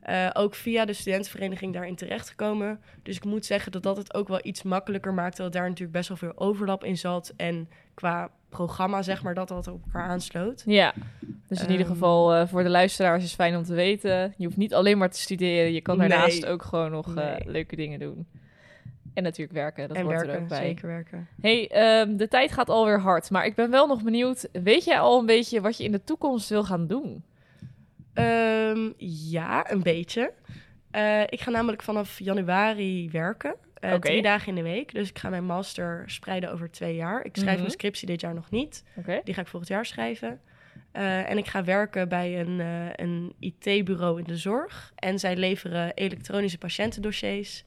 Uh, 0.09 0.31
ook 0.33 0.55
via 0.55 0.85
de 0.85 0.93
studentenvereniging 0.93 1.73
daarin 1.73 1.97
terechtgekomen. 1.97 2.81
Dus 3.03 3.17
ik 3.17 3.25
moet 3.25 3.47
zeggen 3.47 3.73
dat 3.73 3.83
dat 3.83 3.97
het 3.97 4.15
ook 4.15 4.29
wel 4.29 4.41
iets 4.43 4.63
makkelijker 4.63 5.15
maakte. 5.15 5.43
Dat 5.43 5.53
daar 5.53 5.69
natuurlijk 5.69 5.93
best 5.93 6.09
wel 6.09 6.17
veel 6.17 6.33
overlap 6.35 6.85
in 6.85 6.97
zat. 6.97 7.33
En 7.37 7.69
qua 7.95 8.31
programma, 8.49 9.03
zeg 9.03 9.23
maar, 9.23 9.35
dat 9.35 9.49
dat 9.49 9.69
op 9.69 9.83
elkaar 9.85 10.09
aansloot. 10.09 10.63
Ja, 10.67 10.95
dus 11.49 11.63
in 11.63 11.71
ieder 11.71 11.87
ehm, 11.87 11.95
geval 11.95 12.37
uh, 12.37 12.47
voor 12.47 12.63
de 12.63 12.69
luisteraars 12.69 13.25
is 13.25 13.35
fijn 13.35 13.57
om 13.57 13.65
te 13.65 13.75
weten. 13.75 14.35
Je 14.37 14.45
hoeft 14.45 14.57
niet 14.57 14.75
alleen 14.75 14.99
maar 14.99 15.11
te 15.11 15.21
studeren. 15.21 15.73
Je 15.73 15.81
kan 15.81 15.99
daarnaast 15.99 16.47
ook 16.47 16.63
gewoon 16.63 16.91
nog 16.91 17.15
leuke 17.45 17.77
dingen 17.77 17.99
doen. 17.99 18.27
En 19.15 19.23
natuurlijk 19.23 19.59
werken, 19.59 19.89
dat 19.89 19.97
en 19.97 20.03
hoort 20.03 20.17
werken, 20.17 20.35
er 20.35 20.41
ook 20.41 20.49
bij. 20.49 20.67
zeker 20.67 20.89
werken. 20.89 21.29
hey, 21.41 21.71
um, 22.01 22.17
de 22.17 22.29
tijd 22.29 22.53
gaat 22.53 22.69
alweer 22.69 23.01
hard, 23.01 23.31
maar 23.31 23.47
ik 23.47 23.55
ben 23.55 23.71
wel 23.71 23.87
nog 23.87 24.03
benieuwd. 24.03 24.49
Weet 24.53 24.85
jij 24.85 25.01
al 25.01 25.21
een 25.21 25.27
beetje 25.27 25.61
wat 25.61 25.77
je 25.77 25.85
in 25.85 25.93
de 25.93 26.05
toekomst 26.05 26.49
wil 26.49 26.65
gaan 26.65 26.87
doen? 26.87 27.25
Um, 28.15 28.95
ja, 29.31 29.71
een 29.71 29.83
beetje. 29.83 30.33
Uh, 30.93 31.21
ik 31.21 31.41
ga 31.41 31.51
namelijk 31.51 31.83
vanaf 31.83 32.19
januari 32.19 33.11
werken. 33.11 33.55
Uh, 33.85 33.95
Drie 33.95 34.23
dagen 34.23 34.49
in 34.49 34.55
de 34.55 34.63
week. 34.63 34.95
Dus 34.95 35.09
ik 35.09 35.19
ga 35.19 35.29
mijn 35.29 35.45
master 35.45 36.03
spreiden 36.07 36.53
over 36.53 36.71
twee 36.71 36.95
jaar. 36.95 37.25
Ik 37.25 37.31
schrijf 37.31 37.43
mm 37.43 37.49
-hmm. 37.49 37.59
mijn 37.61 37.71
scriptie 37.71 38.07
dit 38.07 38.21
jaar 38.21 38.35
nog 38.35 38.51
niet. 38.51 38.85
Okay. 38.95 39.21
Die 39.25 39.35
ga 39.35 39.41
ik 39.41 39.47
volgend 39.47 39.73
jaar 39.73 39.87
schrijven. 39.87 40.41
Uh, 40.93 41.31
en 41.31 41.39
ik 41.39 41.47
ga 41.47 41.65
werken 41.65 42.09
bij 42.09 42.41
een, 42.41 42.61
een 42.97 43.33
IT-bureau 43.39 44.19
in 44.19 44.25
de 44.25 44.37
zorg. 44.37 44.93
En 44.95 45.19
zij 45.19 45.37
leveren 45.37 45.95
elektronische 45.95 46.59
patiëntendossiers 46.59 47.65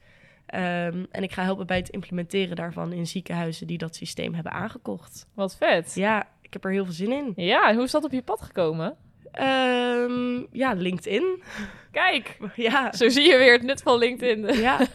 Um, 0.54 1.06
en 1.10 1.22
ik 1.22 1.32
ga 1.32 1.42
helpen 1.42 1.66
bij 1.66 1.76
het 1.76 1.88
implementeren 1.88 2.56
daarvan 2.56 2.92
in 2.92 3.06
ziekenhuizen 3.06 3.66
die 3.66 3.78
dat 3.78 3.96
systeem 3.96 4.34
hebben 4.34 4.52
aangekocht. 4.52 5.26
Wat 5.34 5.56
vet. 5.56 5.94
Ja, 5.94 6.28
ik 6.42 6.52
heb 6.52 6.64
er 6.64 6.70
heel 6.70 6.84
veel 6.84 6.94
zin 6.94 7.12
in. 7.12 7.32
Ja, 7.36 7.68
en 7.68 7.74
hoe 7.74 7.84
is 7.84 7.90
dat 7.90 8.04
op 8.04 8.12
je 8.12 8.22
pad 8.22 8.42
gekomen? 8.42 8.96
Um, 9.40 10.46
ja, 10.52 10.72
LinkedIn. 10.72 11.42
Kijk, 11.90 12.38
ja. 12.56 12.92
zo 12.92 13.08
zie 13.08 13.28
je 13.28 13.36
weer 13.36 13.52
het 13.52 13.62
nut 13.62 13.82
van 13.82 13.98
LinkedIn. 13.98 14.44
Ja. 14.66 14.78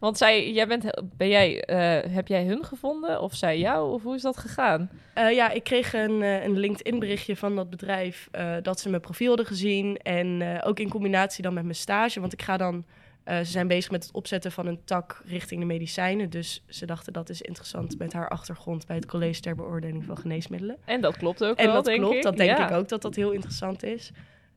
Want 0.00 0.18
zij, 0.18 0.52
jij 0.52 0.66
bent, 0.66 1.02
ben 1.16 1.28
jij, 1.28 1.64
uh, 1.70 2.14
heb 2.14 2.28
jij 2.28 2.44
hun 2.44 2.64
gevonden 2.64 3.20
of 3.20 3.34
zij 3.34 3.58
jou? 3.58 3.92
Of 3.92 4.02
hoe 4.02 4.14
is 4.14 4.22
dat 4.22 4.36
gegaan? 4.36 4.90
Uh, 5.18 5.32
ja, 5.32 5.50
ik 5.50 5.64
kreeg 5.64 5.94
een, 5.94 6.20
uh, 6.20 6.44
een 6.44 6.58
LinkedIn 6.58 6.98
berichtje 6.98 7.36
van 7.36 7.56
dat 7.56 7.70
bedrijf 7.70 8.28
dat 8.62 8.80
ze 8.80 8.88
mijn 8.88 9.02
profiel 9.02 9.28
hadden 9.28 9.46
gezien. 9.46 9.96
En 9.96 10.60
ook 10.62 10.80
in 10.80 10.88
combinatie 10.88 11.42
dan 11.42 11.54
met 11.54 11.62
mijn 11.62 11.74
stage. 11.74 12.20
Want 12.20 12.32
ik 12.32 12.42
ga 12.42 12.56
dan 12.56 12.84
uh, 13.24 13.38
ze 13.38 13.44
zijn 13.44 13.68
bezig 13.68 13.90
met 13.90 14.02
het 14.02 14.12
opzetten 14.12 14.52
van 14.52 14.66
een 14.66 14.84
tak 14.84 15.22
richting 15.24 15.60
de 15.60 15.66
medicijnen. 15.66 16.30
Dus 16.30 16.64
ze 16.68 16.86
dachten 16.86 17.12
dat 17.12 17.28
is 17.28 17.42
interessant 17.42 17.98
met 17.98 18.12
haar 18.12 18.28
achtergrond 18.28 18.86
bij 18.86 18.96
het 18.96 19.06
College 19.06 19.40
ter 19.40 19.54
Beoordeling 19.54 20.04
van 20.04 20.18
Geneesmiddelen. 20.18 20.76
En 20.84 21.00
dat 21.00 21.16
klopt 21.16 21.44
ook 21.44 21.56
en 21.56 21.66
wel, 21.66 21.74
dat 21.74 21.84
denk 21.84 21.98
klopt, 21.98 22.14
ik. 22.14 22.22
dat 22.22 22.36
denk 22.36 22.58
ik 22.58 22.70
ook 22.70 22.88
dat 22.88 23.02
dat 23.02 23.14
heel 23.14 23.30
interessant 23.30 23.82
is. 23.82 24.12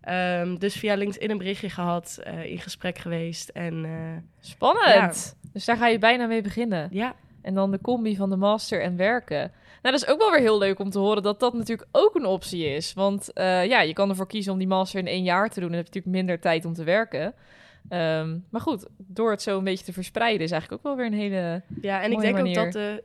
Um, 0.09 0.59
dus 0.59 0.75
via 0.75 0.95
LinkedIn 0.95 1.31
een 1.31 1.37
berichtje 1.37 1.69
gehad, 1.69 2.19
uh, 2.27 2.45
in 2.45 2.59
gesprek 2.59 2.97
geweest. 2.97 3.49
En, 3.49 3.83
uh, 3.83 3.91
Spannend! 4.39 5.35
Ja. 5.41 5.49
Dus 5.53 5.65
daar 5.65 5.77
ga 5.77 5.87
je 5.87 5.99
bijna 5.99 6.25
mee 6.25 6.41
beginnen. 6.41 6.87
Ja. 6.91 7.15
En 7.41 7.53
dan 7.53 7.71
de 7.71 7.81
combi 7.81 8.15
van 8.15 8.29
de 8.29 8.35
master 8.35 8.81
en 8.81 8.97
werken. 8.97 9.51
Nou, 9.81 9.97
dat 9.97 10.03
is 10.03 10.07
ook 10.07 10.19
wel 10.19 10.31
weer 10.31 10.39
heel 10.39 10.57
leuk 10.57 10.79
om 10.79 10.89
te 10.89 10.99
horen 10.99 11.23
dat 11.23 11.39
dat 11.39 11.53
natuurlijk 11.53 11.89
ook 11.91 12.15
een 12.15 12.25
optie 12.25 12.65
is. 12.65 12.93
Want 12.93 13.31
ja, 13.33 13.81
je 13.81 13.93
kan 13.93 14.09
ervoor 14.09 14.27
kiezen 14.27 14.51
om 14.51 14.57
die 14.57 14.67
master 14.67 14.99
in 14.99 15.07
één 15.07 15.23
jaar 15.23 15.49
te 15.49 15.59
doen. 15.59 15.69
Dan 15.69 15.77
heb 15.77 15.87
je 15.87 15.93
natuurlijk 15.93 16.25
minder 16.25 16.39
tijd 16.39 16.65
om 16.65 16.73
te 16.73 16.83
werken. 16.83 17.33
Um, 17.89 18.45
maar 18.49 18.61
goed, 18.61 18.87
door 18.97 19.31
het 19.31 19.41
zo 19.41 19.57
een 19.57 19.63
beetje 19.63 19.85
te 19.85 19.93
verspreiden 19.93 20.41
is 20.41 20.51
eigenlijk 20.51 20.81
ook 20.81 20.87
wel 20.87 20.97
weer 20.97 21.13
een 21.13 21.19
hele. 21.19 21.61
Ja, 21.81 22.01
en 22.01 22.11
ik 22.11 22.19
denk 22.19 22.37
ook 22.37 22.53
dat 22.53 22.71
de 22.71 23.03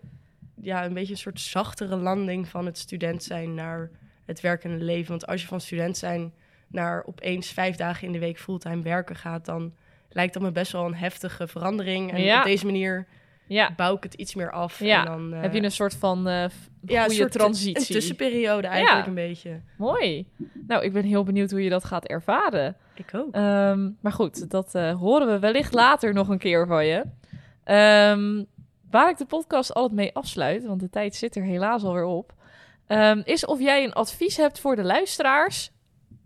ja, 0.63 0.85
een 0.85 0.95
beetje 0.95 1.13
een 1.13 1.19
soort 1.19 1.41
zachtere 1.41 1.97
landing 1.97 2.49
van 2.49 2.67
het 2.67 2.79
student 2.79 3.23
zijn 3.23 3.55
naar 3.55 3.91
het 4.25 4.41
werkende 4.41 4.85
leven. 4.85 5.09
Want 5.09 5.27
als 5.27 5.41
je 5.41 5.47
van 5.47 5.61
student 5.61 5.97
zijn 5.97 6.33
naar 6.67 7.05
opeens 7.07 7.49
vijf 7.49 7.77
dagen 7.77 8.07
in 8.07 8.13
de 8.13 8.19
week 8.19 8.39
fulltime 8.39 8.83
werken 8.83 9.17
gaat, 9.17 9.45
dan 9.45 9.73
lijkt 10.09 10.33
dat 10.35 10.43
me 10.43 10.53
best 10.53 10.73
wel 10.73 10.87
een 10.87 10.95
heftige 10.95 11.49
verandering. 11.49 12.13
En 12.13 12.23
ja. 12.23 12.39
op 12.39 12.45
deze 12.45 12.65
manier 12.65 13.07
ja. 13.47 13.73
bouw 13.77 13.97
ik 13.97 14.03
het 14.03 14.15
iets 14.15 14.35
meer 14.35 14.51
af. 14.51 14.79
Ja. 14.79 15.01
En 15.01 15.05
dan, 15.05 15.35
uh, 15.35 15.41
Heb 15.41 15.55
je 15.55 15.63
een 15.63 15.73
soort 15.73 15.95
van 15.95 16.29
uh, 16.29 16.45
ja, 16.87 17.01
goede 17.01 17.15
soort 17.15 17.33
transitie. 17.33 17.79
Een 17.79 17.95
tussenperiode 17.95 18.67
eigenlijk 18.67 19.07
een 19.07 19.15
beetje. 19.15 19.61
Mooi. 19.77 20.27
Nou, 20.67 20.85
ik 20.85 20.93
ben 20.93 21.05
heel 21.05 21.25
benieuwd 21.25 21.51
hoe 21.51 21.63
je 21.63 21.71
dat 21.71 21.85
gaat 21.85 22.07
ervaren. 22.07 22.77
Ik 23.01 23.15
ook. 23.15 23.37
Um, 23.37 23.97
maar 24.01 24.13
goed, 24.13 24.51
dat 24.51 24.75
uh, 24.75 24.99
horen 24.99 25.27
we 25.27 25.39
wellicht 25.39 25.75
later 25.75 26.15
nog 26.15 26.29
een 26.29 26.39
keer 26.39 26.67
van 26.67 26.87
je. 26.87 26.99
Um, 28.11 28.47
waar 28.91 29.11
ik 29.11 29.19
de 29.19 29.25
podcast 29.25 29.75
altijd 29.75 29.95
mee 29.95 30.15
afsluit, 30.15 30.65
want 30.65 30.81
de 30.81 30.91
tijd 30.91 31.15
zit 31.15 31.37
er 31.37 31.43
helaas 31.43 31.83
alweer 31.83 32.05
op, 32.05 32.33
um, 32.89 33.23
is 33.25 33.45
of 33.45 33.61
jij 33.61 33.85
een 33.85 33.93
advies 33.93 34.37
hebt 34.37 34.61
voor 34.61 34.77
de 34.77 34.85
luisteraars 34.85 35.71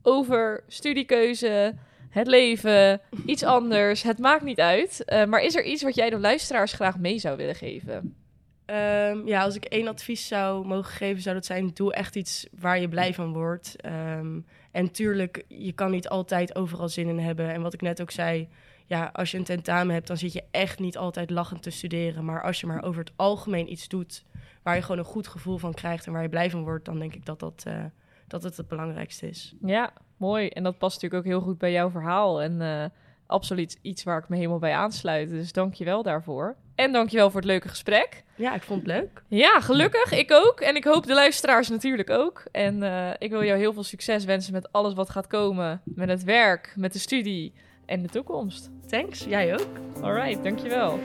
over 0.03 0.65
studiekeuze, 0.69 1.75
het 2.11 2.27
leven, 2.27 3.01
iets 3.27 3.43
anders. 3.43 4.03
Het 4.03 4.19
maakt 4.19 4.43
niet 4.43 4.61
uit. 4.61 5.03
Uh, 5.07 5.25
maar 5.25 5.41
is 5.41 5.55
er 5.55 5.65
iets 5.65 5.83
wat 5.83 5.95
jij 5.95 6.11
de 6.11 6.19
luisteraars 6.19 6.73
graag 6.73 6.99
mee 6.99 7.19
zou 7.19 7.37
willen 7.37 7.55
geven? 7.55 8.17
Um, 8.66 9.27
ja, 9.27 9.42
als 9.42 9.57
ik 9.57 9.64
één 9.64 9.88
advies 9.88 10.27
zou 10.27 10.66
mogen 10.66 10.92
geven, 10.92 11.22
zou 11.22 11.35
dat 11.35 11.44
zijn: 11.44 11.70
doe 11.74 11.92
echt 11.92 12.16
iets 12.16 12.46
waar 12.59 12.81
je 12.81 12.88
blij 12.88 13.14
van 13.14 13.33
wordt. 13.33 13.77
Um, 13.87 14.46
en 14.70 14.90
tuurlijk, 14.90 15.44
je 15.48 15.72
kan 15.72 15.90
niet 15.90 16.09
altijd 16.09 16.57
overal 16.57 16.88
zin 16.88 17.09
in 17.09 17.18
hebben. 17.18 17.53
En 17.53 17.62
wat 17.62 17.74
ik 17.74 17.81
net 17.81 18.00
ook 18.00 18.11
zei, 18.11 18.48
ja, 18.87 19.11
als 19.12 19.31
je 19.31 19.38
een 19.38 19.44
tentamen 19.44 19.94
hebt, 19.94 20.07
dan 20.07 20.16
zit 20.16 20.33
je 20.33 20.44
echt 20.50 20.79
niet 20.79 20.96
altijd 20.96 21.31
lachend 21.31 21.62
te 21.62 21.70
studeren. 21.70 22.24
Maar 22.24 22.42
als 22.42 22.61
je 22.61 22.66
maar 22.66 22.83
over 22.83 23.00
het 23.00 23.12
algemeen 23.16 23.72
iets 23.72 23.88
doet 23.88 24.24
waar 24.62 24.74
je 24.74 24.83
gewoon 24.83 24.98
een 24.98 25.05
goed 25.05 25.29
gevoel 25.29 25.59
van 25.59 25.74
krijgt 25.74 26.07
en 26.07 26.12
waar 26.12 26.22
je 26.22 26.29
blij 26.29 26.50
van 26.50 26.62
wordt, 26.62 26.85
dan 26.85 26.98
denk 26.98 27.14
ik 27.14 27.24
dat 27.24 27.40
dat, 27.40 27.64
uh, 27.68 27.85
dat 28.27 28.42
het 28.42 28.57
het 28.57 28.68
belangrijkste 28.68 29.29
is. 29.29 29.55
Ja, 29.61 29.92
mooi. 30.16 30.48
En 30.48 30.62
dat 30.62 30.79
past 30.79 30.94
natuurlijk 30.94 31.27
ook 31.27 31.33
heel 31.33 31.40
goed 31.40 31.59
bij 31.59 31.72
jouw 31.72 31.90
verhaal. 31.90 32.42
En 32.42 32.61
uh, 32.61 32.85
absoluut 33.35 33.79
iets 33.83 34.03
waar 34.03 34.18
ik 34.18 34.29
me 34.29 34.37
helemaal 34.37 34.59
bij 34.59 34.75
aansluit. 34.75 35.31
Dus 35.31 35.53
dank 35.53 35.75
je 35.75 35.85
wel 35.85 36.03
daarvoor. 36.03 36.57
En 36.75 36.92
dankjewel 36.92 37.31
voor 37.31 37.40
het 37.40 37.49
leuke 37.49 37.68
gesprek. 37.68 38.25
Ja, 38.35 38.55
ik 38.55 38.62
vond 38.62 38.83
het 38.83 38.90
leuk. 38.90 39.23
Ja, 39.29 39.61
gelukkig. 39.61 40.12
Ik 40.12 40.33
ook. 40.33 40.61
En 40.61 40.77
ik 40.77 40.85
hoop 40.85 41.07
de 41.07 41.14
luisteraars 41.14 41.68
natuurlijk 41.68 42.11
ook. 42.11 42.44
En 42.53 42.83
uh, 42.83 43.11
ik 43.18 43.31
wil 43.31 43.44
jou 43.44 43.59
heel 43.59 43.73
veel 43.73 43.83
succes 43.83 44.25
wensen 44.25 44.53
met 44.53 44.73
alles 44.73 44.94
wat 44.94 45.11
gaat 45.11 45.27
komen. 45.27 45.81
Met 45.85 46.09
het 46.09 46.25
werk, 46.25 46.73
met 46.77 46.92
de 46.92 46.99
studie 46.99 47.53
en 47.87 48.03
de 48.03 48.09
toekomst. 48.09 48.70
Thanks. 48.87 49.25
Jij 49.25 49.53
ook. 49.53 49.68
Alright, 50.03 50.42
dankjewel. 50.42 50.99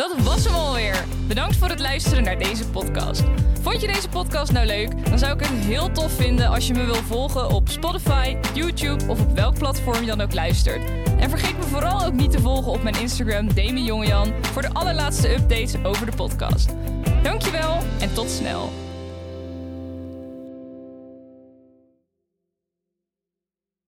Dat 0.00 0.20
was 0.22 0.44
hem 0.44 0.54
alweer. 0.54 1.04
Bedankt 1.26 1.56
voor 1.56 1.68
het 1.68 1.80
luisteren 1.80 2.24
naar 2.24 2.38
deze 2.38 2.68
podcast. 2.68 3.22
Vond 3.62 3.80
je 3.80 3.86
deze 3.86 4.08
podcast 4.08 4.52
nou 4.52 4.66
leuk? 4.66 5.08
Dan 5.08 5.18
zou 5.18 5.32
ik 5.32 5.40
het 5.40 5.50
heel 5.50 5.90
tof 5.92 6.12
vinden 6.12 6.48
als 6.48 6.66
je 6.66 6.74
me 6.74 6.84
wil 6.84 6.94
volgen 6.94 7.48
op 7.48 7.68
Spotify, 7.68 8.36
YouTube 8.54 9.04
of 9.08 9.20
op 9.20 9.32
welk 9.34 9.58
platform 9.58 10.00
je 10.00 10.06
dan 10.06 10.20
ook 10.20 10.34
luistert. 10.34 10.90
En 11.18 11.30
vergeet 11.30 11.56
me 11.56 11.62
vooral 11.62 12.04
ook 12.04 12.12
niet 12.12 12.30
te 12.30 12.40
volgen 12.40 12.72
op 12.72 12.82
mijn 12.82 13.00
Instagram 13.00 13.54
Demi 13.54 14.12
voor 14.40 14.62
de 14.62 14.72
allerlaatste 14.72 15.32
updates 15.32 15.74
over 15.82 16.06
de 16.06 16.16
podcast. 16.16 16.68
Dankjewel 17.22 17.78
en 17.98 18.14
tot 18.14 18.30
snel. 18.30 18.89